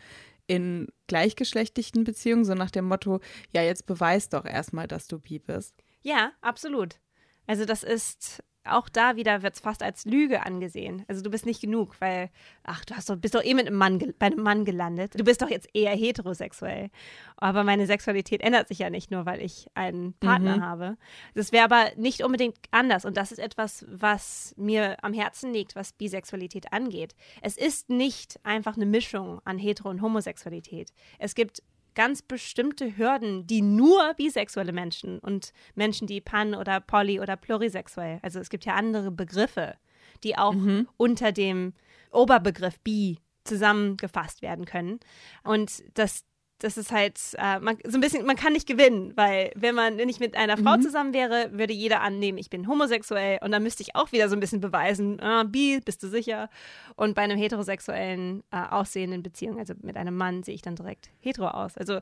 in 0.47 0.89
gleichgeschlechtlichen 1.07 2.05
Beziehungen, 2.05 2.45
so 2.45 2.55
nach 2.55 2.71
dem 2.71 2.87
Motto, 2.87 3.21
ja, 3.53 3.63
jetzt 3.63 3.87
beweis 3.87 4.29
doch 4.29 4.45
erstmal, 4.45 4.89
dass 4.89 5.07
du 5.07 5.19
bi 5.19 5.39
bist. 5.39 5.75
Ja, 6.03 6.33
absolut. 6.41 7.01
Also 7.47 7.65
das 7.65 7.83
ist 7.83 8.43
auch 8.65 8.89
da 8.89 9.17
wieder 9.17 9.43
wird 9.43 9.55
es 9.55 9.61
fast 9.61 9.83
als 9.83 10.05
Lüge 10.05 10.47
angesehen. 10.47 11.05
Also 11.09 11.23
du 11.23 11.31
bist 11.31 11.47
nicht 11.47 11.61
genug, 11.61 11.97
weil, 12.01 12.31
ach, 12.63 12.85
du 12.85 12.95
hast 12.95 13.11
doch, 13.11 13.17
bist 13.17 13.35
doch 13.35 13.43
eh 13.43 13.55
mit 13.55 13.67
einem 13.67 13.77
Mann 13.77 14.15
bei 14.19 14.27
einem 14.27 14.43
Mann 14.43 14.65
gelandet. 14.65 15.19
Du 15.19 15.25
bist 15.25 15.43
doch 15.43 15.51
jetzt 15.51 15.69
eher 15.75 15.95
heterosexuell. 15.97 16.91
Aber 17.37 17.65
meine 17.65 17.87
Sexualität 17.87 18.41
ändert 18.41 18.69
sich 18.69 18.79
ja 18.79 18.91
nicht 18.91 19.11
nur, 19.11 19.27
weil 19.27 19.41
ich 19.41 19.67
einen 19.75 20.15
Partner 20.15 20.59
mhm. 20.59 20.63
habe. 20.63 20.97
Das 21.35 21.53
wäre 21.53 21.65
aber 21.65 21.91
nicht 21.97 22.23
unbedingt 22.23 22.57
anders. 22.71 23.05
Und 23.05 23.17
das 23.17 23.33
ist 23.33 23.39
etwas, 23.39 23.85
was 23.89 24.55
mir 24.57 25.03
am 25.03 25.13
Herzen 25.13 25.53
liegt, 25.53 25.75
was 25.75 25.93
Bisexualität 25.93 26.73
angeht. 26.73 27.15
Es 27.41 27.57
ist 27.57 27.91
nicht 27.91 28.39
einfach 28.45 28.77
eine 28.77 28.87
Mischung 28.87 29.41
an 29.45 29.59
Hetero- 29.59 29.91
und 29.91 30.03
Homosexualität. 30.03 30.93
Es 31.19 31.35
gibt 31.35 31.63
ganz 31.95 32.23
bestimmte 32.23 32.97
Hürden, 32.97 33.47
die 33.47 33.63
nur 33.63 34.15
bisexuelle 34.15 34.73
Menschen 34.73 35.19
und 35.19 35.53
Menschen, 35.75 36.07
die 36.07 36.21
pan- 36.21 36.55
oder 36.55 36.81
poly- 36.81 37.21
oder 37.21 37.37
plurisexuell, 37.37 38.19
also 38.23 38.41
es 38.41 38.51
gibt 38.51 38.65
ja 38.65 38.75
andere 38.75 39.11
Begriffe, 39.11 39.77
die 40.25 40.37
auch 40.37 40.55
mhm. 40.55 40.89
unter 40.97 41.33
dem 41.33 41.75
Oberbegriff 42.11 42.79
bi 42.81 43.19
zusammengefasst 43.45 44.43
werden 44.43 44.65
können. 44.65 45.01
Und 45.43 45.83
das 45.95 46.25
das 46.63 46.77
ist 46.77 46.93
halt 46.93 47.19
äh, 47.39 47.59
man, 47.59 47.77
so 47.85 47.97
ein 47.97 48.01
bisschen, 48.01 48.25
man 48.25 48.37
kann 48.37 48.53
nicht 48.53 48.67
gewinnen, 48.67 49.13
weil 49.17 49.51
wenn 49.57 49.75
man 49.75 49.97
nicht 49.97 50.21
mit 50.21 50.37
einer 50.37 50.57
Frau 50.57 50.77
mhm. 50.77 50.83
zusammen 50.83 51.15
wäre, 51.15 51.51
würde 51.53 51.73
jeder 51.73 52.01
annehmen, 52.01 52.39
ich 52.39 52.51
bin 52.51 52.69
homosexuell 52.69 53.39
und 53.43 53.51
dann 53.51 53.63
müsste 53.63 53.83
ich 53.83 53.97
auch 53.97 54.13
wieder 54.13 54.29
so 54.29 54.37
ein 54.37 54.41
bisschen 54.41 54.61
beweisen, 54.61 55.21
ah, 55.21 55.45
bi, 55.45 55.81
bist 55.85 56.03
du 56.03 56.09
sicher? 56.09 56.49
Und 56.95 57.15
bei 57.15 57.23
einem 57.23 57.39
heterosexuellen 57.39 58.45
äh, 58.53 58.57
aussehenden 58.57 59.23
Beziehung, 59.23 59.59
also 59.59 59.75
mit 59.83 59.97
einem 59.97 60.17
Mann, 60.17 60.43
sehe 60.43 60.55
ich 60.55 60.63
dann 60.63 60.77
direkt 60.77 61.11
hetero 61.21 61.49
aus. 61.49 61.77
Also 61.77 61.99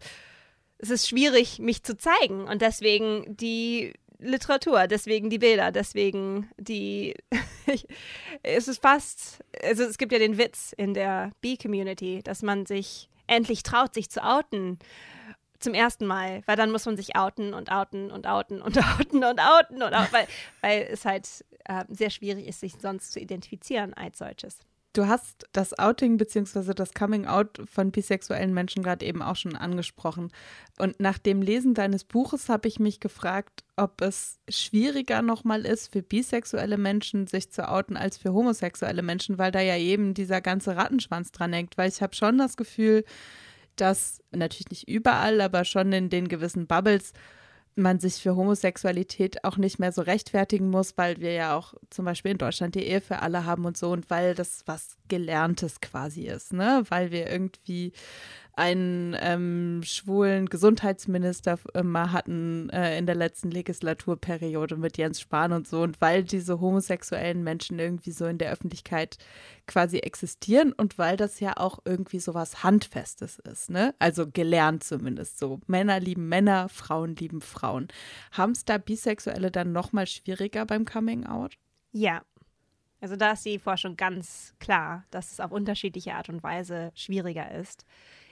es 0.78 0.90
ist 0.90 1.08
schwierig, 1.08 1.58
mich 1.58 1.82
zu 1.82 1.96
zeigen 1.96 2.44
und 2.44 2.62
deswegen 2.62 3.24
die 3.36 3.94
Literatur, 4.18 4.86
deswegen 4.86 5.30
die 5.30 5.38
Bilder, 5.38 5.72
deswegen 5.72 6.50
die. 6.58 7.14
es 8.42 8.68
ist 8.68 8.82
fast. 8.82 9.42
Also, 9.62 9.84
es 9.84 9.98
gibt 9.98 10.12
ja 10.12 10.18
den 10.18 10.36
Witz 10.36 10.74
in 10.76 10.94
der 10.94 11.32
B-Community, 11.40 12.20
dass 12.22 12.42
man 12.42 12.66
sich 12.66 13.08
endlich 13.30 13.62
traut, 13.62 13.94
sich 13.94 14.10
zu 14.10 14.22
outen. 14.22 14.78
Zum 15.58 15.74
ersten 15.74 16.06
Mal, 16.06 16.42
weil 16.46 16.56
dann 16.56 16.70
muss 16.72 16.86
man 16.86 16.96
sich 16.96 17.16
outen 17.16 17.52
und 17.52 17.70
outen 17.70 18.10
und 18.10 18.26
outen 18.26 18.62
und 18.62 18.78
outen 18.98 19.22
und 19.22 19.40
outen 19.40 19.82
und 19.82 19.94
outen, 19.94 20.12
weil, 20.12 20.26
weil 20.62 20.88
es 20.90 21.04
halt 21.04 21.28
äh, 21.64 21.84
sehr 21.88 22.08
schwierig 22.08 22.46
ist, 22.46 22.60
sich 22.60 22.74
sonst 22.80 23.12
zu 23.12 23.20
identifizieren 23.20 23.92
als 23.92 24.18
solches. 24.18 24.58
Du 24.92 25.06
hast 25.06 25.46
das 25.52 25.78
Outing 25.78 26.16
bzw. 26.16 26.74
das 26.74 26.94
Coming 26.94 27.26
Out 27.26 27.62
von 27.64 27.92
bisexuellen 27.92 28.52
Menschen 28.52 28.82
gerade 28.82 29.06
eben 29.06 29.22
auch 29.22 29.36
schon 29.36 29.54
angesprochen. 29.54 30.32
Und 30.78 30.98
nach 30.98 31.18
dem 31.18 31.42
Lesen 31.42 31.74
deines 31.74 32.02
Buches 32.02 32.48
habe 32.48 32.66
ich 32.66 32.80
mich 32.80 32.98
gefragt, 32.98 33.62
ob 33.76 34.00
es 34.00 34.40
schwieriger 34.48 35.22
nochmal 35.22 35.64
ist 35.64 35.92
für 35.92 36.02
bisexuelle 36.02 36.76
Menschen, 36.76 37.28
sich 37.28 37.52
zu 37.52 37.68
outen, 37.68 37.96
als 37.96 38.18
für 38.18 38.32
homosexuelle 38.32 39.02
Menschen, 39.02 39.38
weil 39.38 39.52
da 39.52 39.60
ja 39.60 39.76
eben 39.76 40.12
dieser 40.12 40.40
ganze 40.40 40.76
Rattenschwanz 40.76 41.30
dran 41.30 41.52
hängt. 41.52 41.78
Weil 41.78 41.88
ich 41.88 42.02
habe 42.02 42.16
schon 42.16 42.38
das 42.38 42.56
Gefühl, 42.56 43.04
dass 43.76 44.20
natürlich 44.32 44.70
nicht 44.70 44.88
überall, 44.88 45.40
aber 45.40 45.64
schon 45.64 45.92
in 45.92 46.10
den 46.10 46.26
gewissen 46.26 46.66
Bubbles 46.66 47.12
man 47.76 47.98
sich 48.00 48.16
für 48.16 48.36
Homosexualität 48.36 49.44
auch 49.44 49.56
nicht 49.56 49.78
mehr 49.78 49.92
so 49.92 50.02
rechtfertigen 50.02 50.70
muss, 50.70 50.98
weil 50.98 51.20
wir 51.20 51.32
ja 51.32 51.56
auch 51.56 51.74
zum 51.88 52.04
Beispiel 52.04 52.32
in 52.32 52.38
Deutschland 52.38 52.74
die 52.74 52.84
Ehe 52.86 53.00
für 53.00 53.22
alle 53.22 53.44
haben 53.44 53.64
und 53.64 53.76
so 53.76 53.90
und 53.90 54.10
weil 54.10 54.34
das 54.34 54.62
was 54.66 54.96
Gelerntes 55.08 55.80
quasi 55.80 56.26
ist, 56.26 56.52
ne? 56.52 56.84
Weil 56.88 57.10
wir 57.10 57.30
irgendwie 57.30 57.92
einen 58.60 59.16
ähm, 59.18 59.80
schwulen 59.82 60.46
Gesundheitsminister 60.46 61.58
mal 61.82 62.12
hatten 62.12 62.68
äh, 62.68 62.98
in 62.98 63.06
der 63.06 63.14
letzten 63.14 63.50
Legislaturperiode 63.50 64.76
mit 64.76 64.98
Jens 64.98 65.18
Spahn 65.18 65.52
und 65.52 65.66
so 65.66 65.80
und 65.80 65.98
weil 66.02 66.24
diese 66.24 66.60
homosexuellen 66.60 67.42
Menschen 67.42 67.78
irgendwie 67.78 68.10
so 68.10 68.26
in 68.26 68.36
der 68.36 68.52
Öffentlichkeit 68.52 69.16
quasi 69.66 70.00
existieren 70.00 70.72
und 70.72 70.98
weil 70.98 71.16
das 71.16 71.40
ja 71.40 71.56
auch 71.56 71.78
irgendwie 71.86 72.20
so 72.20 72.34
was 72.34 72.62
Handfestes 72.62 73.38
ist, 73.38 73.70
ne? 73.70 73.94
Also 73.98 74.26
gelernt 74.30 74.84
zumindest 74.84 75.38
so. 75.38 75.60
Männer 75.66 75.98
lieben 75.98 76.28
Männer, 76.28 76.68
Frauen 76.68 77.16
lieben 77.16 77.40
Frauen. 77.40 77.88
Haben 78.32 78.52
es 78.52 78.66
da 78.66 78.76
Bisexuelle 78.76 79.50
dann 79.50 79.72
nochmal 79.72 80.06
schwieriger 80.06 80.66
beim 80.66 80.84
Coming 80.84 81.24
Out? 81.24 81.56
Ja, 81.92 82.20
also 83.00 83.16
da 83.16 83.32
ist 83.32 83.46
die 83.46 83.58
Forschung 83.58 83.96
ganz 83.96 84.54
klar, 84.60 85.04
dass 85.10 85.32
es 85.32 85.40
auf 85.40 85.50
unterschiedliche 85.50 86.14
Art 86.14 86.28
und 86.28 86.42
Weise 86.42 86.92
schwieriger 86.94 87.50
ist. 87.52 87.86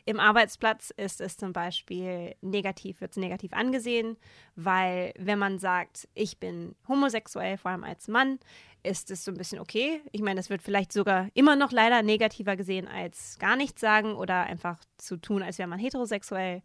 Im 0.09 0.21
Arbeitsplatz 0.21 0.89
ist 0.97 1.21
es 1.21 1.37
zum 1.37 1.53
Beispiel 1.53 2.35
negativ, 2.41 3.03
wird 3.03 3.11
es 3.11 3.19
negativ 3.19 3.53
angesehen, 3.53 4.17
weil 4.57 5.13
wenn 5.19 5.39
man 5.39 5.59
sagt, 5.59 6.09
ich 6.15 6.39
bin 6.39 6.75
homosexuell, 6.89 7.59
vor 7.59 7.73
allem 7.73 7.85
als 7.85 8.09
Mann, 8.09 8.39
ist 8.83 9.11
es 9.11 9.23
so 9.23 9.31
ein 9.31 9.37
bisschen 9.37 9.59
okay. 9.59 10.01
Ich 10.13 10.23
meine, 10.23 10.41
es 10.41 10.49
wird 10.49 10.63
vielleicht 10.63 10.95
sogar 10.95 11.29
immer 11.35 11.57
noch 11.57 11.73
leider 11.73 12.03
negativer 12.03 12.57
gesehen 12.57 12.89
als 12.89 13.39
gar 13.39 13.55
nichts 13.55 13.83
sagen 13.83 14.15
oder 14.15 14.45
einfach 14.45 14.83
zu 14.97 15.19
tun, 15.19 15.43
als 15.43 15.59
wäre 15.59 15.69
man 15.69 15.79
heterosexuell. 15.79 16.63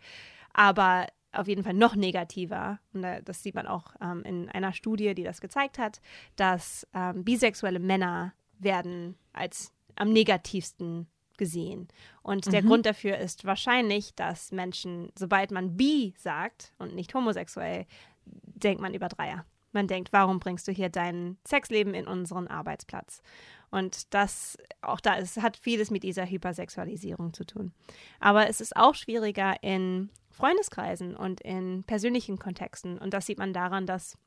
Aber 0.53 1.07
auf 1.33 1.49
jeden 1.49 1.65
Fall 1.65 1.73
noch 1.73 1.97
negativer. 1.97 2.79
Und 2.93 3.01
das 3.25 3.43
sieht 3.43 3.55
man 3.55 3.67
auch 3.67 3.93
ähm, 3.99 4.23
in 4.23 4.47
einer 4.51 4.71
Studie, 4.71 5.15
die 5.15 5.23
das 5.23 5.41
gezeigt 5.41 5.79
hat, 5.79 5.99
dass 6.37 6.87
ähm, 6.93 7.25
bisexuelle 7.25 7.79
Männer 7.79 8.33
werden 8.57 9.17
als 9.33 9.73
am 9.95 10.13
negativsten 10.13 11.07
gesehen. 11.43 11.89
Und 12.21 12.51
der 12.53 12.63
mhm. 12.63 12.67
Grund 12.67 12.85
dafür 12.85 13.17
ist 13.17 13.43
wahrscheinlich, 13.43 14.15
dass 14.15 14.53
Menschen, 14.53 15.11
sobald 15.19 15.51
man 15.51 15.75
bi 15.75 16.13
sagt 16.17 16.71
und 16.79 16.95
nicht 16.95 17.13
homosexuell, 17.13 17.85
denkt 18.25 18.81
man 18.81 18.93
über 18.93 19.09
Dreier. 19.09 19.45
Man 19.73 19.87
denkt, 19.87 20.13
warum 20.13 20.39
bringst 20.39 20.67
du 20.67 20.71
hier 20.71 20.87
dein 20.87 21.37
Sexleben 21.45 21.93
in 21.93 22.07
unseren 22.07 22.47
Arbeitsplatz? 22.47 23.21
Und 23.71 24.13
das, 24.13 24.57
auch 24.81 25.01
da, 25.01 25.17
es 25.17 25.37
hat 25.37 25.57
vieles 25.57 25.91
mit 25.91 26.03
dieser 26.03 26.25
Hypersexualisierung 26.25 27.33
zu 27.33 27.43
tun. 27.43 27.73
Aber 28.21 28.47
es 28.47 28.61
ist 28.61 28.77
auch 28.77 28.95
schwieriger 28.95 29.55
in 29.61 30.11
Freundeskreisen 30.29 31.13
und 31.15 31.41
in 31.41 31.83
persönlichen 31.83 32.39
Kontexten. 32.39 32.99
Und 32.99 33.13
das 33.13 33.25
sieht 33.25 33.39
man 33.39 33.51
daran, 33.51 33.85
dass 33.85 34.17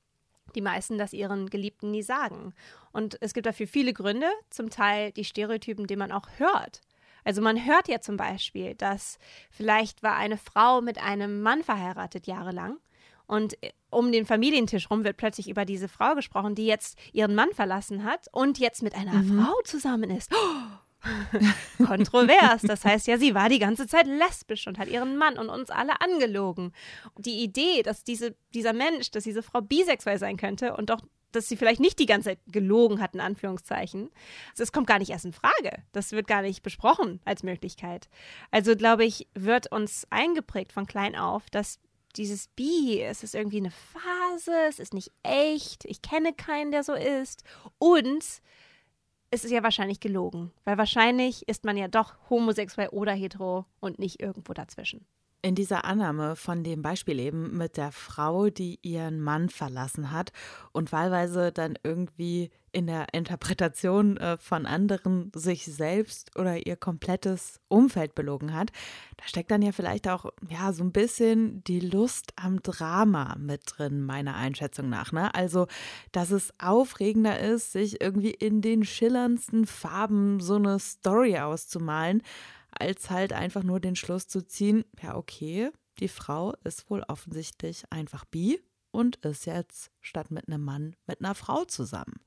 die 0.54 0.60
meisten 0.60 0.98
das 0.98 1.12
ihren 1.12 1.48
Geliebten 1.48 1.90
nie 1.90 2.02
sagen. 2.02 2.54
Und 2.92 3.18
es 3.20 3.34
gibt 3.34 3.46
dafür 3.46 3.66
viele 3.66 3.92
Gründe, 3.92 4.28
zum 4.50 4.70
Teil 4.70 5.12
die 5.12 5.24
Stereotypen, 5.24 5.86
die 5.86 5.96
man 5.96 6.12
auch 6.12 6.28
hört. 6.38 6.80
Also 7.26 7.42
man 7.42 7.66
hört 7.66 7.88
ja 7.88 8.00
zum 8.00 8.16
Beispiel, 8.16 8.76
dass 8.76 9.18
vielleicht 9.50 10.04
war 10.04 10.14
eine 10.14 10.38
Frau 10.38 10.80
mit 10.80 11.02
einem 11.02 11.42
Mann 11.42 11.64
verheiratet 11.64 12.28
jahrelang 12.28 12.78
und 13.26 13.60
äh, 13.64 13.72
um 13.90 14.12
den 14.12 14.26
Familientisch 14.26 14.88
rum 14.90 15.02
wird 15.02 15.16
plötzlich 15.16 15.48
über 15.48 15.64
diese 15.64 15.88
Frau 15.88 16.14
gesprochen, 16.14 16.54
die 16.54 16.66
jetzt 16.66 16.96
ihren 17.12 17.34
Mann 17.34 17.52
verlassen 17.52 18.04
hat 18.04 18.28
und 18.30 18.58
jetzt 18.60 18.80
mit 18.80 18.94
einer 18.94 19.14
mhm. 19.14 19.42
Frau 19.42 19.54
zusammen 19.64 20.10
ist. 20.10 20.32
Oh, 20.32 21.84
kontrovers. 21.84 22.62
Das 22.62 22.84
heißt 22.84 23.08
ja, 23.08 23.18
sie 23.18 23.34
war 23.34 23.48
die 23.48 23.58
ganze 23.58 23.88
Zeit 23.88 24.06
lesbisch 24.06 24.68
und 24.68 24.78
hat 24.78 24.86
ihren 24.86 25.16
Mann 25.16 25.36
und 25.36 25.48
uns 25.48 25.70
alle 25.70 26.00
angelogen. 26.00 26.72
Die 27.18 27.42
Idee, 27.42 27.82
dass 27.82 28.04
diese, 28.04 28.36
dieser 28.54 28.72
Mensch, 28.72 29.10
dass 29.10 29.24
diese 29.24 29.42
Frau 29.42 29.60
bisexuell 29.62 30.18
sein 30.18 30.36
könnte 30.36 30.76
und 30.76 30.90
doch, 30.90 31.00
dass 31.36 31.48
sie 31.48 31.56
vielleicht 31.56 31.80
nicht 31.80 31.98
die 31.98 32.06
ganze 32.06 32.30
Zeit 32.30 32.40
gelogen 32.46 33.00
hat, 33.00 33.14
in 33.14 33.20
Anführungszeichen, 33.20 34.10
das 34.56 34.72
kommt 34.72 34.86
gar 34.86 34.98
nicht 34.98 35.10
erst 35.10 35.24
in 35.24 35.32
Frage. 35.32 35.82
Das 35.92 36.12
wird 36.12 36.26
gar 36.26 36.42
nicht 36.42 36.62
besprochen 36.62 37.20
als 37.24 37.42
Möglichkeit. 37.42 38.08
Also, 38.50 38.74
glaube 38.74 39.04
ich, 39.04 39.28
wird 39.34 39.70
uns 39.70 40.06
eingeprägt 40.10 40.72
von 40.72 40.86
klein 40.86 41.14
auf, 41.14 41.48
dass 41.50 41.78
dieses 42.16 42.48
Bi, 42.48 43.00
es 43.02 43.22
ist 43.22 43.34
irgendwie 43.34 43.58
eine 43.58 43.70
Phase, 43.70 44.52
es 44.68 44.78
ist 44.78 44.94
nicht 44.94 45.12
echt, 45.22 45.84
ich 45.84 46.02
kenne 46.02 46.32
keinen, 46.32 46.70
der 46.70 46.82
so 46.82 46.94
ist. 46.94 47.44
Und 47.78 48.24
es 49.30 49.44
ist 49.44 49.50
ja 49.50 49.62
wahrscheinlich 49.62 50.00
gelogen, 50.00 50.52
weil 50.64 50.78
wahrscheinlich 50.78 51.46
ist 51.48 51.64
man 51.64 51.76
ja 51.76 51.88
doch 51.88 52.14
homosexuell 52.30 52.88
oder 52.88 53.12
hetero 53.12 53.66
und 53.80 53.98
nicht 53.98 54.20
irgendwo 54.20 54.52
dazwischen. 54.54 55.06
In 55.46 55.54
dieser 55.54 55.84
Annahme 55.84 56.34
von 56.34 56.64
dem 56.64 56.82
Beispiel 56.82 57.20
eben 57.20 57.56
mit 57.56 57.76
der 57.76 57.92
Frau, 57.92 58.50
die 58.50 58.80
ihren 58.82 59.20
Mann 59.20 59.48
verlassen 59.48 60.10
hat 60.10 60.32
und 60.72 60.90
wahlweise 60.90 61.52
dann 61.52 61.78
irgendwie 61.84 62.50
in 62.72 62.88
der 62.88 63.14
Interpretation 63.14 64.16
äh, 64.16 64.38
von 64.38 64.66
anderen 64.66 65.30
sich 65.36 65.64
selbst 65.64 66.36
oder 66.36 66.66
ihr 66.66 66.74
komplettes 66.74 67.60
Umfeld 67.68 68.16
belogen 68.16 68.54
hat, 68.54 68.72
da 69.18 69.28
steckt 69.28 69.52
dann 69.52 69.62
ja 69.62 69.70
vielleicht 69.70 70.08
auch 70.08 70.32
ja 70.48 70.72
so 70.72 70.82
ein 70.82 70.90
bisschen 70.90 71.62
die 71.62 71.78
Lust 71.78 72.32
am 72.34 72.60
Drama 72.60 73.36
mit 73.38 73.62
drin, 73.66 74.02
meiner 74.02 74.34
Einschätzung 74.34 74.88
nach. 74.88 75.12
Ne? 75.12 75.32
Also, 75.32 75.68
dass 76.10 76.32
es 76.32 76.52
aufregender 76.58 77.38
ist, 77.38 77.70
sich 77.70 78.00
irgendwie 78.00 78.32
in 78.32 78.62
den 78.62 78.84
schillerndsten 78.84 79.64
Farben 79.64 80.40
so 80.40 80.56
eine 80.56 80.80
Story 80.80 81.38
auszumalen, 81.38 82.20
als 82.80 83.10
halt 83.10 83.32
einfach 83.32 83.62
nur 83.62 83.80
den 83.80 83.96
Schluss 83.96 84.28
zu 84.28 84.46
ziehen, 84.46 84.84
ja, 85.02 85.16
okay, 85.16 85.70
die 85.98 86.08
Frau 86.08 86.54
ist 86.64 86.90
wohl 86.90 87.02
offensichtlich 87.08 87.84
einfach 87.90 88.24
bi 88.24 88.60
und 88.90 89.16
ist 89.16 89.46
jetzt 89.46 89.90
statt 90.00 90.30
mit 90.30 90.48
einem 90.48 90.62
Mann 90.62 90.96
mit 91.06 91.20
einer 91.20 91.34
Frau 91.34 91.64
zusammen. 91.64 92.20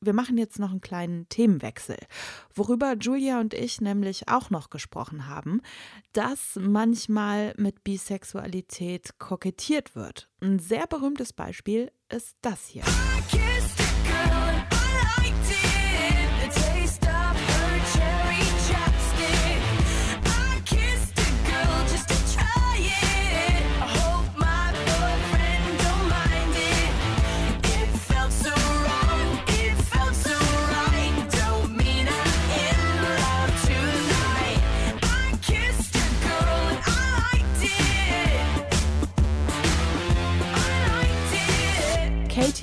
Wir 0.00 0.12
machen 0.12 0.36
jetzt 0.36 0.58
noch 0.58 0.70
einen 0.70 0.82
kleinen 0.82 1.28
Themenwechsel, 1.30 1.96
worüber 2.54 2.94
Julia 2.94 3.40
und 3.40 3.54
ich 3.54 3.80
nämlich 3.80 4.28
auch 4.28 4.50
noch 4.50 4.68
gesprochen 4.68 5.28
haben, 5.28 5.62
dass 6.12 6.58
manchmal 6.60 7.54
mit 7.56 7.84
Bisexualität 7.84 9.18
kokettiert 9.18 9.96
wird. 9.96 10.28
Ein 10.40 10.58
sehr 10.58 10.86
berühmtes 10.86 11.32
Beispiel 11.32 11.90
ist 12.10 12.36
das 12.42 12.66
hier. 12.66 12.84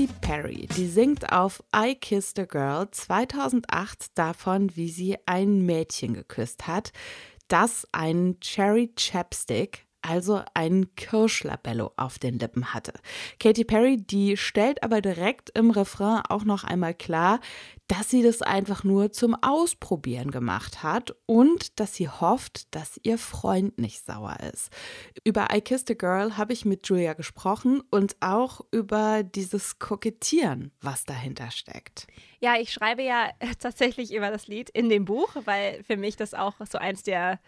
Katy 0.01 0.13
Perry, 0.21 0.67
die 0.75 0.87
singt 0.87 1.31
auf 1.31 1.63
I 1.75 1.93
Kissed 1.93 2.39
a 2.39 2.45
Girl 2.45 2.89
2008 2.89 4.17
davon, 4.17 4.75
wie 4.75 4.89
sie 4.89 5.15
ein 5.27 5.63
Mädchen 5.63 6.15
geküsst 6.15 6.65
hat, 6.65 6.91
das 7.47 7.87
einen 7.91 8.39
Cherry 8.39 8.91
Chapstick, 8.97 9.85
also 10.01 10.41
ein 10.53 10.93
Kirschlabello 10.95 11.91
auf 11.97 12.19
den 12.19 12.39
Lippen 12.39 12.73
hatte. 12.73 12.93
Katy 13.39 13.63
Perry, 13.63 13.97
die 13.97 14.37
stellt 14.37 14.83
aber 14.83 15.01
direkt 15.01 15.49
im 15.57 15.71
Refrain 15.71 16.21
auch 16.27 16.43
noch 16.43 16.63
einmal 16.63 16.93
klar, 16.93 17.39
dass 17.87 18.09
sie 18.09 18.23
das 18.23 18.41
einfach 18.41 18.85
nur 18.85 19.11
zum 19.11 19.35
Ausprobieren 19.41 20.31
gemacht 20.31 20.81
hat 20.81 21.13
und 21.25 21.77
dass 21.79 21.93
sie 21.93 22.07
hofft, 22.07 22.73
dass 22.73 22.97
ihr 23.03 23.17
Freund 23.17 23.77
nicht 23.77 24.05
sauer 24.05 24.37
ist. 24.53 24.69
Über 25.25 25.47
I 25.53 25.59
Kissed 25.59 25.91
a 25.91 25.93
Girl 25.93 26.37
habe 26.37 26.53
ich 26.53 26.63
mit 26.63 26.87
Julia 26.87 27.13
gesprochen 27.13 27.81
und 27.91 28.15
auch 28.21 28.61
über 28.71 29.23
dieses 29.23 29.77
Kokettieren, 29.77 30.71
was 30.79 31.03
dahinter 31.03 31.51
steckt. 31.51 32.07
Ja, 32.39 32.55
ich 32.57 32.71
schreibe 32.71 33.03
ja 33.03 33.29
tatsächlich 33.59 34.13
über 34.13 34.31
das 34.31 34.47
Lied 34.47 34.69
in 34.69 34.87
dem 34.87 35.03
Buch, 35.03 35.35
weil 35.43 35.83
für 35.83 35.97
mich 35.97 36.15
das 36.15 36.33
auch 36.33 36.55
so 36.69 36.77
eins 36.77 37.03
der 37.03 37.39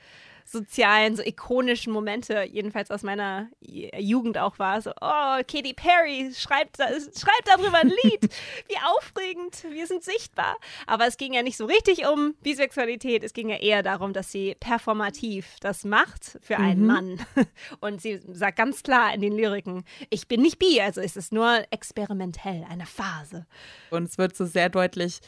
sozialen, 0.46 1.16
so 1.16 1.24
ikonischen 1.24 1.94
Momente, 1.94 2.44
jedenfalls 2.44 2.92
aus 2.92 3.04
meiner 3.04 3.50
Jugend 3.62 4.38
auch 4.38 4.60
war. 4.60 4.82
So, 4.82 4.92
oh, 4.92 5.38
Katy 5.48 5.74
Perry 5.74 6.32
schreibt, 6.36 6.78
schreibt 6.78 7.48
darüber 7.48 7.78
ein 7.78 7.90
Lied. 8.04 8.24
Wie 8.68 8.78
aufregend, 8.86 9.66
wir 9.70 9.88
sind 9.88 10.04
sichtbar. 10.04 10.58
Aber 10.88 11.08
es 11.08 11.18
ging 11.18 11.34
ja 11.34 11.44
nicht 11.44 11.58
so 11.58 11.66
richtig 11.66 12.06
um 12.08 12.36
Bisexualität. 12.44 13.24
Es 13.24 13.34
ging 13.34 13.50
ja 13.50 13.58
eher 13.58 13.84
darum, 13.84 14.14
dass 14.14 14.32
sie 14.32 14.56
performativ 14.60 15.58
das 15.62 15.84
macht 15.84 16.38
für 16.42 16.58
einen 16.58 16.82
mhm. 16.82 16.88
Mann. 16.88 17.26
Und 17.80 18.02
sie 18.02 18.20
sagt 18.32 18.58
ganz 18.58 18.84
klar 18.84 19.14
in 19.14 19.22
den 19.22 19.34
Lyriken, 19.34 19.84
ich 20.10 20.28
bin 20.28 20.42
nicht 20.42 20.60
bi, 20.60 20.82
also 20.82 21.02
ist 21.02 21.18
es 21.18 21.32
nur 21.32 21.64
experimentell, 21.72 22.66
eine 22.70 22.86
Phase. 22.86 23.46
Und 23.90 24.04
es 24.04 24.18
wird 24.18 24.36
so 24.36 24.46
sehr 24.46 24.70
deutlich, 24.70 25.20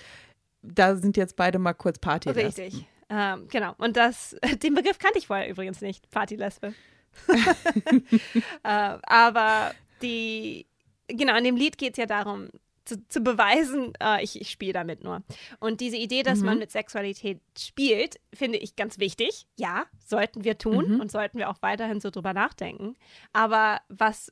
da 0.61 0.95
sind 0.95 1.17
jetzt 1.17 1.35
beide 1.35 1.59
mal 1.59 1.73
kurz 1.73 1.99
Party. 1.99 2.29
Richtig. 2.29 2.87
Ähm, 3.09 3.47
genau. 3.49 3.73
Und 3.77 3.97
das, 3.97 4.35
den 4.63 4.73
Begriff 4.73 4.99
kannte 4.99 5.19
ich 5.19 5.27
vorher 5.27 5.49
übrigens 5.49 5.81
nicht, 5.81 6.09
Partylesbe. 6.11 6.73
äh, 8.63 8.97
aber 9.03 9.71
die, 10.01 10.65
genau, 11.07 11.37
in 11.37 11.43
dem 11.43 11.55
Lied 11.55 11.77
geht 11.77 11.93
es 11.93 11.97
ja 11.97 12.05
darum, 12.05 12.49
zu, 12.85 13.07
zu 13.07 13.21
beweisen, 13.21 13.93
äh, 14.01 14.23
ich, 14.23 14.39
ich 14.39 14.49
spiele 14.51 14.73
damit 14.73 15.03
nur. 15.03 15.23
Und 15.59 15.81
diese 15.81 15.97
Idee, 15.97 16.23
dass 16.23 16.39
mhm. 16.39 16.45
man 16.45 16.59
mit 16.59 16.71
Sexualität 16.71 17.41
spielt, 17.57 18.19
finde 18.33 18.59
ich 18.59 18.75
ganz 18.75 18.99
wichtig. 18.99 19.47
Ja, 19.57 19.85
sollten 20.05 20.43
wir 20.43 20.57
tun 20.57 20.93
mhm. 20.93 20.99
und 20.99 21.11
sollten 21.11 21.39
wir 21.39 21.49
auch 21.49 21.61
weiterhin 21.61 21.99
so 21.99 22.11
drüber 22.11 22.33
nachdenken. 22.33 22.95
Aber 23.33 23.81
was 23.89 24.31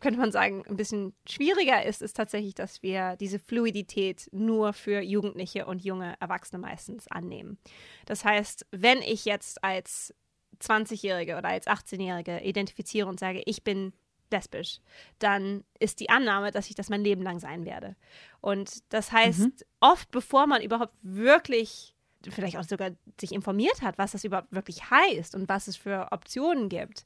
könnte 0.00 0.18
man 0.18 0.32
sagen, 0.32 0.64
ein 0.68 0.76
bisschen 0.76 1.14
schwieriger 1.28 1.84
ist, 1.84 2.02
ist 2.02 2.16
tatsächlich, 2.16 2.54
dass 2.54 2.82
wir 2.82 3.16
diese 3.16 3.38
Fluidität 3.38 4.28
nur 4.32 4.72
für 4.72 5.00
Jugendliche 5.00 5.66
und 5.66 5.84
junge 5.84 6.14
Erwachsene 6.20 6.60
meistens 6.60 7.06
annehmen. 7.08 7.58
Das 8.06 8.24
heißt, 8.24 8.66
wenn 8.70 9.02
ich 9.02 9.24
jetzt 9.24 9.62
als 9.62 10.14
20-Jährige 10.60 11.36
oder 11.36 11.48
als 11.48 11.66
18-Jährige 11.66 12.40
identifiziere 12.40 13.08
und 13.08 13.20
sage, 13.20 13.42
ich 13.44 13.62
bin 13.62 13.92
lesbisch, 14.30 14.80
dann 15.18 15.64
ist 15.78 16.00
die 16.00 16.10
Annahme, 16.10 16.50
dass 16.50 16.68
ich 16.68 16.74
das 16.74 16.88
mein 16.88 17.02
Leben 17.02 17.22
lang 17.22 17.40
sein 17.40 17.64
werde. 17.64 17.96
Und 18.40 18.92
das 18.92 19.12
heißt, 19.12 19.40
mhm. 19.40 19.52
oft 19.80 20.10
bevor 20.10 20.46
man 20.46 20.62
überhaupt 20.62 20.94
wirklich 21.02 21.94
vielleicht 22.28 22.58
auch 22.58 22.64
sogar 22.64 22.90
sich 23.18 23.32
informiert 23.32 23.80
hat, 23.82 23.96
was 23.96 24.12
das 24.12 24.24
überhaupt 24.24 24.52
wirklich 24.52 24.90
heißt 24.90 25.34
und 25.34 25.48
was 25.48 25.68
es 25.68 25.76
für 25.76 26.08
Optionen 26.10 26.68
gibt 26.68 27.04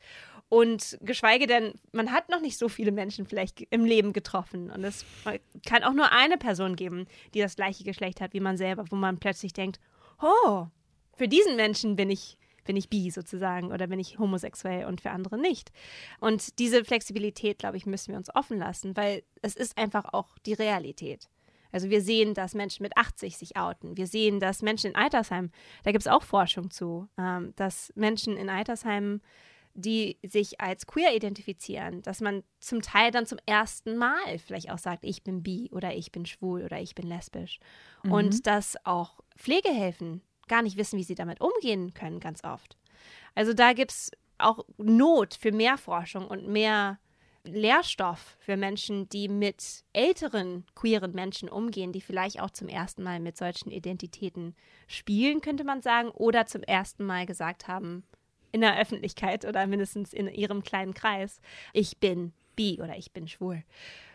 und 0.49 0.99
geschweige 1.01 1.47
denn, 1.47 1.75
man 1.93 2.13
hat 2.13 2.29
noch 2.29 2.41
nicht 2.41 2.59
so 2.59 2.69
viele 2.69 2.93
Menschen 2.93 3.27
vielleicht 3.27 3.61
im 3.71 3.85
Leben 3.85 4.13
getroffen. 4.13 4.71
Und 4.71 4.85
es 4.85 5.05
kann 5.67 5.83
auch 5.83 5.95
nur 5.95 6.13
eine 6.13 6.37
Person 6.37 6.77
geben, 6.77 7.07
die 7.35 7.41
das 7.41 7.57
gleiche 7.57 7.85
Geschlecht 7.85 8.21
hat 8.21 8.35
wie 8.35 8.41
man 8.41 8.57
selber, 8.57 8.85
wo 8.91 8.97
man 8.97 9.19
plötzlich 9.19 9.53
denkt, 9.53 9.81
oh, 10.23 10.67
für 11.17 11.29
diesen 11.29 11.57
Menschen 11.57 11.97
bin 11.97 12.11
ich 12.11 12.39
bin 12.65 12.77
ich 12.77 12.89
bi 12.89 13.11
sozusagen 13.11 13.73
oder 13.73 13.87
bin 13.87 14.01
ich 14.01 14.19
homosexuell 14.19 14.87
und 14.87 15.03
für 15.03 15.11
andere 15.11 15.39
nicht. 15.39 15.71
Und 16.19 16.59
diese 16.59 16.85
Flexibilität, 16.85 17.59
glaube 17.59 17.77
ich, 17.77 17.85
müssen 17.85 18.13
wir 18.13 18.17
uns 18.17 18.35
offen 18.35 18.59
lassen, 18.59 18.97
weil 18.97 19.23
es 19.43 19.55
ist 19.55 19.77
einfach 19.77 20.07
auch 20.13 20.39
die 20.47 20.55
Realität. 20.55 21.29
Also 21.73 21.91
wir 21.91 22.01
sehen, 22.03 22.35
dass 22.35 22.55
Menschen 22.55 22.85
mit 22.85 22.97
80 22.97 23.37
sich 23.37 23.57
outen. 23.57 23.97
Wir 23.97 24.07
sehen, 24.07 24.39
dass 24.39 24.63
Menschen 24.63 24.91
in 24.91 24.97
Altersheimen, 24.97 25.51
da 25.83 25.91
gibt 25.91 26.03
es 26.03 26.09
auch 26.09 26.23
Forschung 26.23 26.71
zu, 26.71 27.09
ähm, 27.19 27.53
dass 27.57 27.93
Menschen 27.97 28.37
in 28.37 28.49
Altersheimen, 28.49 29.21
die 29.75 30.19
sich 30.23 30.61
als 30.61 30.87
queer 30.87 31.15
identifizieren, 31.15 32.03
dass 32.03 32.21
man 32.21 32.45
zum 32.61 32.81
Teil 32.81 33.11
dann 33.11 33.27
zum 33.27 33.39
ersten 33.45 33.97
Mal 33.97 34.39
vielleicht 34.39 34.71
auch 34.71 34.79
sagt, 34.79 35.05
ich 35.05 35.23
bin 35.25 35.43
bi 35.43 35.69
oder 35.73 35.95
ich 35.95 36.13
bin 36.13 36.27
schwul 36.27 36.65
oder 36.65 36.81
ich 36.81 36.95
bin 36.95 37.07
lesbisch. 37.07 37.59
Mhm. 38.05 38.13
Und 38.13 38.47
dass 38.47 38.77
auch 38.85 39.21
Pflegehelfen 39.37 40.23
gar 40.49 40.63
nicht 40.63 40.77
wissen, 40.77 40.99
wie 40.99 41.05
sie 41.05 41.17
damit 41.17 41.41
umgehen 41.41 41.93
können, 41.93 42.21
ganz 42.21 42.45
oft. 42.45 42.77
Also 43.35 43.53
da 43.53 43.73
gibt 43.73 43.91
es 43.91 44.11
auch 44.39 44.65
Not 44.79 45.35
für 45.35 45.53
mehr 45.53 45.77
Forschung 45.77 46.27
und 46.27 46.47
mehr 46.47 46.99
Lehrstoff 47.45 48.37
für 48.41 48.57
Menschen, 48.57 49.09
die 49.11 49.29
mit 49.29 49.85
älteren 49.93 50.65
queeren 50.75 51.13
Menschen 51.13 51.49
umgehen, 51.49 51.93
die 51.93 52.01
vielleicht 52.01 52.41
auch 52.41 52.51
zum 52.51 52.69
ersten 52.69 53.03
Mal 53.03 53.21
mit 53.21 53.37
solchen 53.37 53.71
Identitäten 53.71 54.55
spielen, 54.87 55.41
könnte 55.41 55.65
man 55.65 55.83
sagen, 55.83 56.09
oder 56.11 56.47
zum 56.47 56.63
ersten 56.63 57.05
Mal 57.05 57.27
gesagt 57.27 57.69
haben, 57.69 58.05
in 58.55 58.61
der 58.61 58.79
Öffentlichkeit 58.79 59.45
oder 59.45 59.67
mindestens 59.67 60.13
in 60.13 60.29
ihrem 60.29 60.63
kleinen 60.63 60.95
Kreis, 60.95 61.41
ich 61.73 61.99
bin 61.99 62.33
bi 62.55 62.79
oder 62.81 62.97
ich 62.97 63.11
bin 63.11 63.27
schwul. 63.27 63.65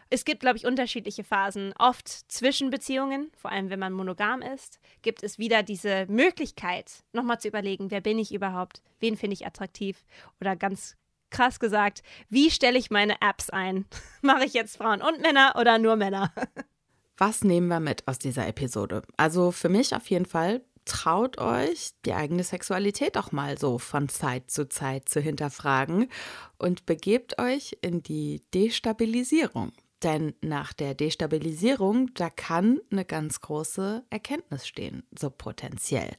Es 0.10 0.24
gibt, 0.24 0.40
glaube 0.40 0.58
ich, 0.58 0.66
unterschiedliche 0.66 1.26
Phasen. 1.26 1.74
Oft 1.78 2.08
zwischen 2.08 2.70
Beziehungen, 2.70 3.32
vor 3.36 3.52
allem 3.52 3.70
wenn 3.70 3.80
man 3.80 3.92
monogam 3.92 4.42
ist, 4.42 4.80
gibt 5.02 5.24
es 5.24 5.38
wieder 5.38 5.62
diese 5.62 6.06
Möglichkeit, 6.08 7.04
nochmal 7.12 7.40
zu 7.40 7.50
überlegen, 7.50 7.92
wer 7.92 8.00
bin 8.00 8.18
ich 8.18 8.34
überhaupt, 8.34 8.82
wen 9.02 9.18
finde 9.18 9.34
ich 9.34 9.46
attraktiv 9.46 10.04
oder 10.40 10.56
ganz 10.56 10.96
krass 11.30 11.60
gesagt, 11.60 12.02
wie 12.30 12.50
stelle 12.50 12.80
ich 12.80 12.90
meine 12.90 13.22
Apps 13.22 13.50
ein? 13.50 13.86
Mache 14.22 14.46
ich 14.46 14.54
jetzt 14.54 14.78
Frauen 14.78 15.02
und 15.02 15.22
Männer 15.22 15.56
oder 15.60 15.78
nur 15.78 15.98
Männer? 15.98 16.34
Was 17.18 17.44
nehmen 17.44 17.68
wir 17.68 17.82
mit 17.82 18.08
aus 18.08 18.18
dieser 18.18 18.48
Episode? 18.48 19.02
Also 19.18 19.52
für 19.52 19.68
mich 19.68 19.94
auf 19.94 20.10
jeden 20.10 20.26
Fall, 20.26 20.64
traut 20.90 21.38
euch, 21.38 21.92
die 22.06 22.14
eigene 22.14 22.44
Sexualität 22.44 23.18
auch 23.18 23.32
mal 23.32 23.58
so 23.58 23.78
von 23.78 24.10
Zeit 24.10 24.52
zu 24.52 24.68
Zeit 24.68 25.08
zu 25.08 25.22
hinterfragen 25.22 26.10
und 26.58 26.86
begebt 26.86 27.40
euch 27.40 27.78
in 27.82 28.04
die 28.04 28.44
Destabilisierung. 28.54 29.72
Denn 30.04 30.34
nach 30.42 30.74
der 30.74 30.96
Destabilisierung, 30.96 32.14
da 32.14 32.30
kann 32.30 32.80
eine 32.90 33.04
ganz 33.04 33.42
große 33.42 34.04
Erkenntnis 34.10 34.66
stehen, 34.66 35.04
so 35.18 35.30
potenziell. 35.30 36.16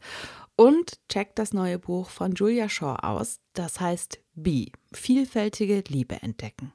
Und 0.54 1.00
checkt 1.08 1.38
das 1.38 1.54
neue 1.54 1.78
Buch 1.78 2.10
von 2.10 2.34
Julia 2.34 2.68
Shaw 2.68 2.96
aus, 3.02 3.40
das 3.54 3.80
heißt 3.80 4.20
Be, 4.34 4.66
vielfältige 4.92 5.82
Liebe 5.88 6.22
entdecken. 6.22 6.72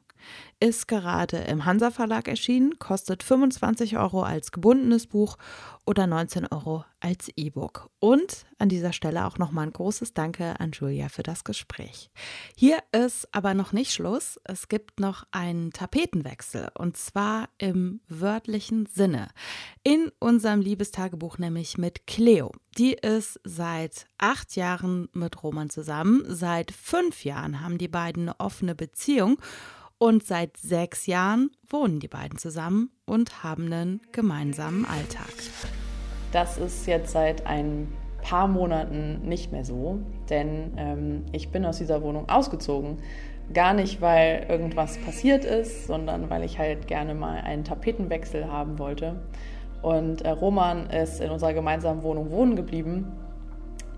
Ist 0.59 0.87
gerade 0.87 1.37
im 1.37 1.65
Hansa 1.65 1.91
Verlag 1.91 2.27
erschienen, 2.27 2.79
kostet 2.79 3.23
25 3.23 3.97
Euro 3.97 4.23
als 4.23 4.51
gebundenes 4.51 5.07
Buch 5.07 5.37
oder 5.85 6.07
19 6.07 6.47
Euro 6.47 6.85
als 6.99 7.29
E-Book. 7.35 7.89
Und 7.99 8.45
an 8.57 8.69
dieser 8.69 8.93
Stelle 8.93 9.25
auch 9.25 9.37
nochmal 9.37 9.67
ein 9.67 9.73
großes 9.73 10.13
Danke 10.13 10.59
an 10.59 10.71
Julia 10.71 11.09
für 11.09 11.23
das 11.23 11.43
Gespräch. 11.43 12.09
Hier 12.55 12.79
ist 12.91 13.27
aber 13.33 13.53
noch 13.53 13.73
nicht 13.73 13.93
Schluss. 13.93 14.39
Es 14.43 14.67
gibt 14.67 14.99
noch 14.99 15.25
einen 15.31 15.71
Tapetenwechsel 15.71 16.69
und 16.77 16.97
zwar 16.97 17.49
im 17.57 18.01
wörtlichen 18.07 18.85
Sinne. 18.87 19.27
In 19.83 20.11
unserem 20.19 20.61
Liebestagebuch 20.61 21.37
nämlich 21.37 21.77
mit 21.77 22.07
Cleo. 22.07 22.51
Die 22.77 22.93
ist 22.93 23.39
seit 23.43 24.07
acht 24.17 24.55
Jahren 24.55 25.09
mit 25.13 25.43
Roman 25.43 25.69
zusammen. 25.69 26.23
Seit 26.27 26.71
fünf 26.71 27.23
Jahren 27.23 27.61
haben 27.61 27.77
die 27.77 27.87
beiden 27.87 28.23
eine 28.23 28.39
offene 28.39 28.75
Beziehung. 28.75 29.37
Und 29.97 30.23
seit 30.23 30.57
sechs 30.57 31.05
Jahren 31.05 31.51
wohnen 31.69 31.99
die 31.99 32.07
beiden 32.07 32.37
zusammen 32.37 32.89
und 33.05 33.43
haben 33.43 33.71
einen 33.71 34.01
gemeinsamen 34.11 34.85
Alltag. 34.85 35.31
Das 36.31 36.57
ist 36.57 36.85
jetzt 36.85 37.11
seit 37.11 37.45
ein 37.45 37.87
paar 38.21 38.47
Monaten 38.47 39.21
nicht 39.21 39.51
mehr 39.51 39.63
so, 39.63 39.99
denn 40.29 40.73
ähm, 40.77 41.25
ich 41.31 41.49
bin 41.49 41.65
aus 41.65 41.77
dieser 41.77 42.01
Wohnung 42.01 42.27
ausgezogen. 42.27 42.97
Gar 43.53 43.73
nicht, 43.75 44.01
weil 44.01 44.47
irgendwas 44.49 44.97
passiert 44.97 45.45
ist, 45.45 45.87
sondern 45.87 46.29
weil 46.29 46.43
ich 46.43 46.57
halt 46.57 46.87
gerne 46.87 47.13
mal 47.13 47.39
einen 47.41 47.63
Tapetenwechsel 47.63 48.51
haben 48.51 48.79
wollte. 48.79 49.21
Und 49.81 50.23
äh, 50.23 50.31
Roman 50.31 50.89
ist 50.89 51.21
in 51.21 51.29
unserer 51.29 51.53
gemeinsamen 51.53 52.01
Wohnung 52.01 52.31
wohnen 52.31 52.55
geblieben. 52.55 53.13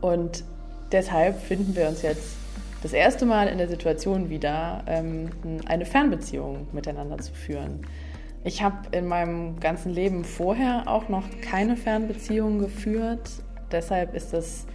Und 0.01 0.43
deshalb 0.91 1.39
finden 1.39 1.75
wir 1.75 1.87
uns 1.87 2.01
jetzt 2.01 2.35
das 2.83 2.93
erste 2.93 3.25
Mal 3.25 3.47
in 3.47 3.57
der 3.57 3.67
Situation 3.67 4.29
wieder, 4.29 4.83
ähm, 4.87 5.29
eine 5.67 5.85
Fernbeziehung 5.85 6.67
miteinander 6.71 7.17
zu 7.17 7.33
führen. 7.33 7.81
Ich 8.43 8.61
habe 8.61 8.77
in 8.91 9.07
meinem 9.07 9.59
ganzen 9.59 9.91
Leben 9.93 10.23
vorher 10.23 10.83
auch 10.87 11.09
noch 11.09 11.23
keine 11.41 11.75
Fernbeziehung 11.75 12.59
geführt. 12.59 13.29
Deshalb 13.71 14.13
ist 14.13 14.31
das 14.31 14.65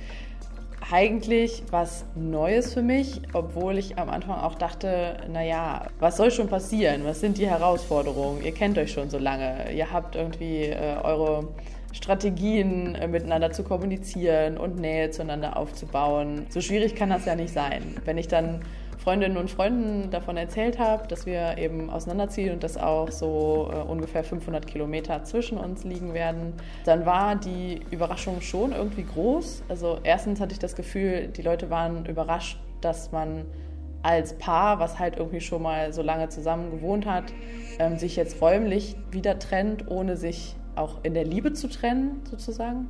eigentlich 0.91 1.63
was 1.71 2.05
Neues 2.15 2.75
für 2.75 2.83
mich, 2.83 3.23
obwohl 3.33 3.79
ich 3.79 3.99
am 3.99 4.11
Anfang 4.11 4.41
auch 4.41 4.57
dachte, 4.57 5.17
naja, 5.33 5.87
was 6.01 6.17
soll 6.17 6.31
schon 6.31 6.49
passieren? 6.49 7.05
Was 7.05 7.21
sind 7.21 7.39
die 7.39 7.47
Herausforderungen? 7.49 8.43
Ihr 8.45 8.53
kennt 8.53 8.77
euch 8.79 8.93
schon 8.93 9.09
so 9.09 9.19
lange. 9.19 9.73
Ihr 9.73 9.91
habt 9.91 10.17
irgendwie 10.17 10.65
äh, 10.65 10.97
eure 11.03 11.49
Strategien 11.93 12.95
äh, 12.95 13.07
miteinander 13.07 13.53
zu 13.53 13.63
kommunizieren 13.63 14.59
und 14.59 14.77
Nähe 14.77 15.11
zueinander 15.11 15.57
aufzubauen. 15.57 16.47
So 16.49 16.61
schwierig 16.61 16.95
kann 16.95 17.11
das 17.11 17.25
ja 17.25 17.35
nicht 17.35 17.53
sein. 17.53 17.83
Wenn 18.05 18.19
ich 18.19 18.29
dann 18.29 18.61
Freundinnen 19.03 19.37
und 19.37 19.51
Freunden 19.51 20.11
davon 20.11 20.37
erzählt 20.37 20.79
habe, 20.79 21.09
dass 21.09 21.27
wir 21.27 21.59
eben 21.59 21.91
auseinanderziehen 21.91 22.53
und 22.53 22.63
dass 22.63 22.77
auch 22.77 23.11
so 23.11 23.69
äh, 23.73 23.77
ungefähr 23.77 24.23
500 24.23 24.67
Kilometer 24.67 25.25
zwischen 25.25 25.59
uns 25.59 25.83
liegen 25.83 26.15
werden, 26.15 26.53
dann 26.85 27.05
war 27.05 27.35
die 27.35 27.81
Überraschung 27.91 28.41
schon 28.41 28.71
irgendwie 28.73 29.05
groß. 29.05 29.65
Also 29.69 29.99
erstens 30.05 30.41
hatte 30.41 30.53
ich 30.53 30.61
das 30.61 30.77
Gefühl, 30.77 31.29
die 31.29 31.43
Leute 31.43 31.69
waren 31.69 32.07
überrascht, 32.07 32.61
dass 32.81 33.11
man 33.11 33.45
als 34.03 34.35
Paar, 34.35 34.79
was 34.79 34.99
halt 34.99 35.17
irgendwie 35.17 35.41
schon 35.41 35.63
mal 35.63 35.93
so 35.93 36.03
lange 36.03 36.29
zusammen 36.29 36.71
gewohnt 36.71 37.07
hat, 37.07 37.25
ähm, 37.79 37.97
sich 37.97 38.17
jetzt 38.17 38.41
räumlich 38.41 38.97
wieder 39.11 39.39
trennt, 39.39 39.89
ohne 39.91 40.17
sich 40.17 40.57
auch 40.77 40.97
in 41.03 41.15
der 41.15 41.25
Liebe 41.25 41.53
zu 41.53 41.69
trennen, 41.69 42.23
sozusagen. 42.31 42.89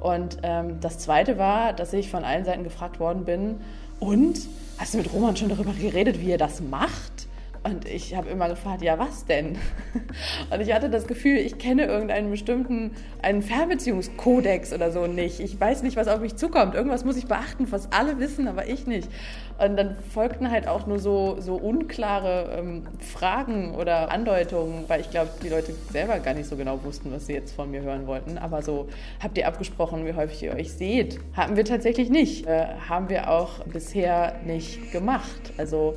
Und 0.00 0.38
ähm, 0.42 0.80
das 0.80 0.98
Zweite 0.98 1.38
war, 1.38 1.72
dass 1.72 1.92
ich 1.92 2.10
von 2.10 2.24
allen 2.24 2.44
Seiten 2.44 2.64
gefragt 2.64 3.00
worden 3.00 3.24
bin, 3.24 3.60
und 4.00 4.40
hast 4.78 4.94
du 4.94 4.98
mit 4.98 5.12
Roman 5.12 5.36
schon 5.36 5.50
darüber 5.50 5.72
geredet, 5.72 6.20
wie 6.20 6.30
er 6.30 6.38
das 6.38 6.60
macht? 6.62 7.28
Und 7.62 7.86
ich 7.86 8.14
habe 8.14 8.30
immer 8.30 8.48
gefragt, 8.48 8.80
ja, 8.80 8.98
was 8.98 9.26
denn? 9.26 9.58
Und 10.50 10.60
ich 10.62 10.72
hatte 10.72 10.88
das 10.88 11.06
Gefühl, 11.06 11.36
ich 11.36 11.58
kenne 11.58 11.84
irgendeinen 11.84 12.30
bestimmten, 12.30 12.92
einen 13.20 13.42
Fernbeziehungskodex 13.42 14.72
oder 14.72 14.90
so 14.90 15.06
nicht. 15.06 15.40
Ich 15.40 15.60
weiß 15.60 15.82
nicht, 15.82 15.96
was 15.96 16.08
auf 16.08 16.20
mich 16.20 16.36
zukommt. 16.36 16.74
Irgendwas 16.74 17.04
muss 17.04 17.18
ich 17.18 17.26
beachten, 17.26 17.70
was 17.70 17.92
alle 17.92 18.18
wissen, 18.18 18.48
aber 18.48 18.66
ich 18.66 18.86
nicht. 18.86 19.10
Und 19.58 19.76
dann 19.76 19.96
folgten 20.14 20.50
halt 20.50 20.66
auch 20.66 20.86
nur 20.86 20.98
so, 20.98 21.36
so 21.38 21.56
unklare 21.56 22.56
ähm, 22.58 22.86
Fragen 22.98 23.74
oder 23.74 24.10
Andeutungen, 24.10 24.84
weil 24.88 25.02
ich 25.02 25.10
glaube, 25.10 25.28
die 25.42 25.50
Leute 25.50 25.74
selber 25.90 26.18
gar 26.18 26.32
nicht 26.32 26.48
so 26.48 26.56
genau 26.56 26.82
wussten, 26.82 27.12
was 27.12 27.26
sie 27.26 27.34
jetzt 27.34 27.52
von 27.54 27.70
mir 27.70 27.82
hören 27.82 28.06
wollten. 28.06 28.38
Aber 28.38 28.62
so, 28.62 28.88
habt 29.22 29.36
ihr 29.36 29.46
abgesprochen, 29.46 30.06
wie 30.06 30.14
häufig 30.14 30.42
ihr 30.42 30.54
euch 30.54 30.72
seht? 30.72 31.20
Haben 31.36 31.56
wir 31.56 31.66
tatsächlich 31.66 32.08
nicht. 32.08 32.46
Äh, 32.46 32.68
haben 32.88 33.10
wir 33.10 33.30
auch 33.30 33.58
bisher 33.66 34.36
nicht 34.46 34.92
gemacht. 34.92 35.52
Also 35.58 35.94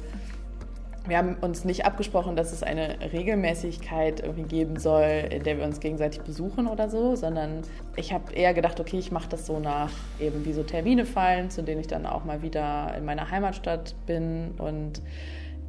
wir 1.06 1.18
haben 1.18 1.36
uns 1.42 1.66
nicht 1.66 1.86
abgesprochen, 1.86 2.36
dass 2.38 2.54
es 2.54 2.64
eine 2.64 2.98
Regelmäßigkeit 3.12 4.22
irgendwie 4.22 4.44
geben 4.44 4.80
soll, 4.80 5.28
in 5.30 5.44
der 5.44 5.58
wir 5.58 5.66
uns 5.66 5.82
gegenseitig 5.82 6.22
besuchen 6.22 6.66
oder 6.66 6.90
so, 6.90 7.16
sondern 7.16 7.64
ich 7.98 8.14
habe 8.14 8.34
eher 8.34 8.54
gedacht, 8.54 8.80
okay, 8.80 9.00
ich 9.00 9.12
mache 9.12 9.28
das 9.28 9.46
so 9.46 9.60
nach 9.60 9.92
eben 10.20 10.46
wie 10.46 10.54
so 10.54 10.64
Termine 10.64 11.06
fallen, 11.06 11.50
zu 11.50 11.62
denen 11.62 11.82
ich 11.82 11.88
dann 11.88 12.06
auch 12.06 12.24
mal 12.24 12.42
wieder 12.42 12.94
in 12.98 13.04
meiner 13.04 13.30
Heimatstadt 13.30 13.96
bin. 14.06 14.52
Und 14.58 15.02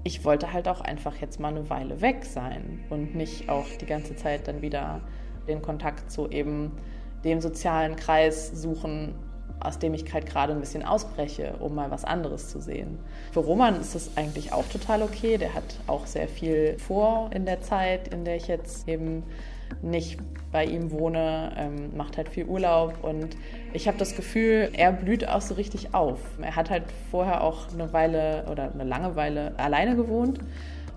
ich 0.04 0.24
wollte 0.24 0.52
halt 0.52 0.68
auch 0.68 0.80
einfach 0.80 1.16
jetzt 1.16 1.40
mal 1.40 1.48
eine 1.48 1.68
Weile 1.68 2.00
weg 2.00 2.24
sein 2.24 2.84
und 2.90 3.16
nicht 3.16 3.48
auch 3.48 3.66
die 3.80 3.86
ganze 3.86 4.14
Zeit 4.14 4.46
dann 4.46 4.62
wieder 4.62 5.00
den 5.48 5.62
Kontakt 5.62 6.12
zu 6.12 6.28
eben 6.30 6.72
dem 7.24 7.40
sozialen 7.40 7.96
Kreis 7.96 8.50
suchen, 8.50 9.14
aus 9.60 9.78
dem 9.78 9.94
ich 9.94 10.12
halt 10.12 10.26
gerade 10.26 10.52
ein 10.52 10.60
bisschen 10.60 10.84
ausbreche, 10.84 11.54
um 11.58 11.74
mal 11.74 11.90
was 11.90 12.04
anderes 12.04 12.50
zu 12.50 12.60
sehen. 12.60 12.98
Für 13.32 13.40
Roman 13.40 13.80
ist 13.80 13.94
das 13.94 14.16
eigentlich 14.16 14.52
auch 14.52 14.66
total 14.66 15.02
okay. 15.02 15.38
Der 15.38 15.54
hat 15.54 15.64
auch 15.86 16.06
sehr 16.06 16.28
viel 16.28 16.76
vor 16.78 17.30
in 17.32 17.46
der 17.46 17.62
Zeit, 17.62 18.12
in 18.12 18.24
der 18.24 18.36
ich 18.36 18.46
jetzt 18.46 18.88
eben 18.88 19.22
nicht 19.82 20.18
bei 20.52 20.64
ihm 20.64 20.90
wohne, 20.92 21.52
ähm, 21.56 21.96
macht 21.96 22.16
halt 22.16 22.28
viel 22.28 22.44
Urlaub 22.44 23.02
und 23.02 23.36
ich 23.72 23.88
habe 23.88 23.98
das 23.98 24.14
Gefühl, 24.14 24.70
er 24.72 24.92
blüht 24.92 25.26
auch 25.26 25.40
so 25.40 25.54
richtig 25.54 25.94
auf. 25.94 26.20
Er 26.40 26.54
hat 26.54 26.70
halt 26.70 26.84
vorher 27.10 27.42
auch 27.42 27.72
eine 27.72 27.92
Weile 27.92 28.44
oder 28.50 28.70
eine 28.72 28.84
lange 28.84 29.16
Weile 29.16 29.58
alleine 29.58 29.96
gewohnt 29.96 30.38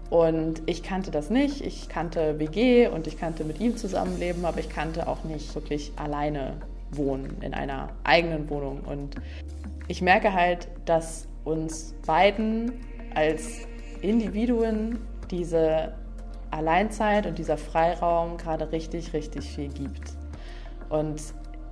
und 0.10 0.62
ich 0.68 0.84
kannte 0.84 1.12
das 1.12 1.30
nicht. 1.30 1.62
Ich 1.62 1.89
kannte 1.89 2.39
WG 2.39 2.88
und 2.88 3.08
ich 3.08 3.18
kannte 3.18 3.43
mit 3.43 3.60
ihm 3.60 3.78
zusammenleben, 3.78 4.45
aber 4.45 4.60
ich 4.60 4.70
kannte 4.70 5.08
auch 5.08 5.24
nicht 5.24 5.53
wirklich 5.55 5.91
alleine 5.95 6.53
wohnen, 6.92 7.42
in 7.42 7.54
einer 7.54 7.90
eigenen 8.04 8.50
Wohnung. 8.50 8.82
Und 8.82 9.16
ich 9.88 10.02
merke 10.02 10.34
halt, 10.34 10.68
dass 10.86 11.28
uns 11.44 11.96
beiden 12.06 12.74
als 13.16 13.68
Individuen 14.02 15.00
diese 15.32 15.94
Alleinzeit 16.52 17.26
und 17.26 17.38
dieser 17.38 17.58
Freiraum 17.58 18.38
gerade 18.38 18.72
richtig, 18.72 19.14
richtig 19.14 19.46
viel 19.46 19.70
gibt. 19.70 20.14
Und 20.90 21.22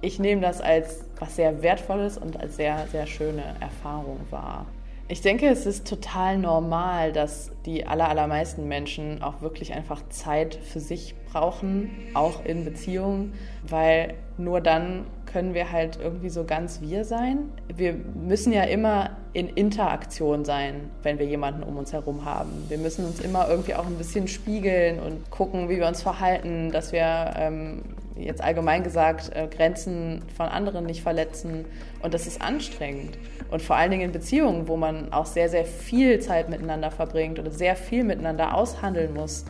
ich 0.02 0.20
nehme 0.20 0.42
das 0.42 0.62
als 0.62 1.06
was 1.20 1.36
sehr 1.36 1.62
Wertvolles 1.62 2.18
und 2.18 2.40
als 2.40 2.58
sehr, 2.58 2.86
sehr 2.92 3.08
schöne 3.08 3.44
Erfahrung 3.60 4.20
wahr. 4.30 4.66
Ich 5.08 5.22
denke, 5.22 5.48
es 5.48 5.68
ist 5.68 5.88
total 5.88 6.40
normal, 6.40 7.12
dass 7.12 7.52
die 7.66 7.86
aller, 7.86 8.10
allermeisten 8.10 8.68
Menschen 8.68 9.22
auch 9.22 9.42
wirklich 9.42 9.74
einfach 9.74 10.02
Zeit 10.10 10.56
für 10.56 10.80
sich 10.80 11.14
brauchen, 11.32 11.92
auch 12.16 12.44
in 12.44 12.66
Beziehungen, 12.66 13.34
weil 13.68 14.16
nur 14.38 14.62
dann 14.62 15.06
können 15.26 15.54
wir 15.54 15.72
halt 15.72 16.00
irgendwie 16.02 16.30
so 16.30 16.46
ganz 16.46 16.82
wir 16.82 17.04
sein. 17.04 17.50
Wir 17.74 17.94
müssen 17.94 18.54
ja 18.54 18.64
immer 18.64 19.12
in 19.34 19.50
Interaktion 19.50 20.46
sein, 20.46 20.90
wenn 21.04 21.20
wir 21.20 21.26
jemanden 21.26 21.64
um 21.64 21.78
uns 21.78 21.92
herum 21.92 22.24
haben. 22.24 22.52
Wir 22.70 22.78
müssen 22.78 23.06
uns 23.06 23.20
immer 23.20 23.50
irgendwie 23.50 23.76
auch 23.76 23.86
ein 23.86 23.98
bisschen 23.98 24.28
spiegeln 24.28 25.00
und 25.00 25.30
gucken, 25.30 25.68
wie 25.68 25.78
wir 25.78 25.88
uns 25.88 26.02
verhalten, 26.02 26.72
dass 26.72 26.94
wir 26.94 27.34
ähm, 27.38 27.84
jetzt 28.18 28.42
allgemein 28.42 28.84
gesagt, 28.84 29.36
äh, 29.36 29.48
Grenzen 29.48 30.22
von 30.36 30.48
anderen 30.48 30.86
nicht 30.86 31.02
verletzen. 31.02 31.66
Und 32.02 32.14
das 32.14 32.28
ist 32.28 32.42
anstrengend. 32.42 33.18
Und 33.52 33.62
vor 33.62 33.76
allen 33.76 33.92
Dingen 33.92 34.04
in 34.04 34.12
Beziehungen, 34.12 34.68
wo 34.68 34.78
man 34.78 35.12
auch 35.12 35.26
sehr, 35.26 35.50
sehr 35.50 35.66
viel 35.66 36.20
Zeit 36.20 36.50
miteinander 36.50 36.92
verbringt 36.92 37.40
oder 37.40 37.52
sehr 37.52 37.76
viel 37.76 38.04
miteinander 38.04 38.56
aushandeln 38.56 39.14
muss, 39.14 39.46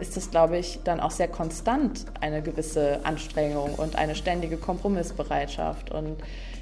ist 0.00 0.16
es, 0.16 0.30
glaube 0.30 0.58
ich, 0.58 0.80
dann 0.84 1.00
auch 1.00 1.10
sehr 1.10 1.28
konstant 1.28 2.06
eine 2.20 2.42
gewisse 2.42 3.00
Anstrengung 3.04 3.74
und 3.74 3.96
eine 3.96 4.14
ständige 4.14 4.56
Kompromissbereitschaft. 4.56 5.90
Und 5.90 6.16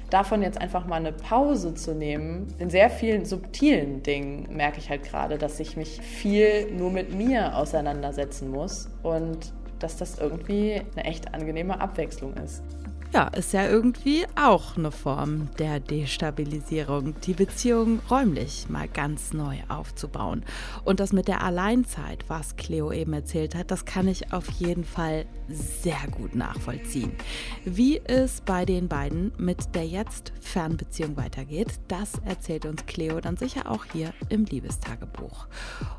davon 0.09 0.41
jetzt 0.41 0.59
einfach 0.59 0.85
mal 0.85 0.95
eine 0.95 1.11
Pause 1.11 1.73
zu 1.73 1.93
nehmen, 1.93 2.47
in 2.59 2.69
sehr 2.69 2.89
vielen 2.89 3.25
subtilen 3.25 4.03
Dingen 4.03 4.47
merke 4.55 4.79
ich 4.79 4.89
halt 4.89 5.03
gerade, 5.03 5.37
dass 5.37 5.59
ich 5.59 5.77
mich 5.77 6.01
viel 6.01 6.71
nur 6.71 6.91
mit 6.91 7.13
mir 7.13 7.55
auseinandersetzen 7.55 8.49
muss 8.51 8.89
und 9.03 9.53
dass 9.79 9.97
das 9.97 10.19
irgendwie 10.19 10.81
eine 10.95 11.05
echt 11.05 11.33
angenehme 11.33 11.79
Abwechslung 11.79 12.33
ist. 12.35 12.61
Ja, 13.11 13.27
ist 13.29 13.53
ja 13.53 13.67
irgendwie 13.67 14.27
auch 14.35 14.77
eine 14.77 14.91
Form 14.91 15.49
der 15.57 15.79
Destabilisierung, 15.79 17.15
die 17.21 17.33
Beziehung 17.33 18.01
räumlich 18.07 18.69
mal 18.69 18.87
ganz 18.87 19.33
neu 19.33 19.57
aufzubauen. 19.67 20.45
Und 20.85 20.99
das 20.99 21.11
mit 21.11 21.27
der 21.27 21.43
Alleinzeit, 21.43 22.25
was 22.27 22.55
Cleo 22.55 22.91
eben 22.91 23.13
erzählt 23.13 23.55
hat, 23.55 23.71
das 23.71 23.85
kann 23.85 24.07
ich 24.07 24.31
auf 24.31 24.47
jeden 24.51 24.83
Fall 24.83 25.25
sehr 25.47 25.97
gut 26.11 26.35
nachvollziehen. 26.35 27.13
Wie 27.65 27.99
es 28.03 28.41
bei 28.41 28.63
den 28.63 28.87
beiden 28.87 29.31
mit 29.39 29.73
der 29.73 29.87
jetzt 29.87 30.31
Fernbeziehung 30.39 31.17
weitergeht, 31.17 31.79
das 31.87 32.11
erzählt 32.25 32.67
uns 32.67 32.85
Cleo 32.85 33.19
dann 33.21 33.37
sicher 33.37 33.71
auch 33.71 33.85
hier 33.91 34.13
im 34.29 34.45
Liebestagebuch. 34.45 35.47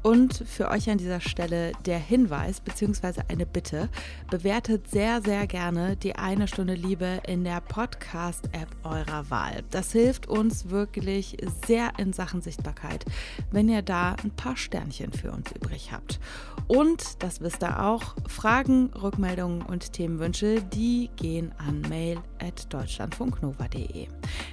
Und 0.02 0.44
für 0.46 0.68
euch 0.68 0.88
an 0.88 0.98
dieser 0.98 1.20
Stelle 1.20 1.72
der 1.86 1.98
Hinweis 1.98 2.60
bzw. 2.60 3.22
eine 3.26 3.46
Bitte, 3.46 3.88
bewertet 4.30 4.88
sehr, 4.88 5.20
sehr 5.22 5.48
gerne 5.48 5.96
die 5.96 6.14
eine 6.14 6.46
Stunde 6.46 6.74
Liebe 6.74 6.99
Liebe 7.00 7.22
in 7.26 7.44
der 7.44 7.62
Podcast-App 7.62 8.68
eurer 8.84 9.30
Wahl. 9.30 9.62
Das 9.70 9.92
hilft 9.92 10.28
uns 10.28 10.68
wirklich 10.68 11.38
sehr 11.66 11.92
in 11.96 12.12
Sachen 12.12 12.42
Sichtbarkeit, 12.42 13.06
wenn 13.50 13.70
ihr 13.70 13.80
da 13.80 14.16
ein 14.22 14.30
paar 14.32 14.54
Sternchen 14.54 15.10
für 15.10 15.30
uns 15.30 15.50
übrig 15.52 15.92
habt. 15.92 16.20
Und, 16.68 17.22
das 17.22 17.40
wisst 17.40 17.62
ihr 17.62 17.82
auch, 17.82 18.16
Fragen, 18.28 18.90
Rückmeldungen 19.00 19.62
und 19.62 19.94
Themenwünsche, 19.94 20.60
die 20.62 21.08
gehen 21.16 21.54
an 21.56 21.80
mail 21.88 22.18
at 22.38 22.70
deutschlandfunknova.de. 22.72 24.08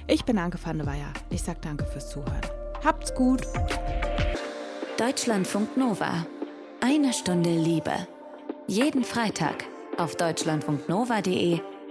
Ich 0.06 0.24
bin 0.24 0.38
Anke 0.38 0.58
van 0.62 0.78
der 0.78 0.86
Weyer. 0.86 1.12
Ich 1.28 1.42
sage 1.42 1.58
danke 1.60 1.84
fürs 1.84 2.08
Zuhören. 2.08 2.40
Habt's 2.82 3.14
gut. 3.14 3.42
Deutschlandfunk 4.96 5.76
Nova. 5.76 6.24
Eine 6.80 7.12
Stunde 7.12 7.50
Liebe. 7.50 7.92
Jeden 8.68 9.04
Freitag 9.04 9.64
auf 9.98 10.16
deutschlandfunknova.de 10.16 11.60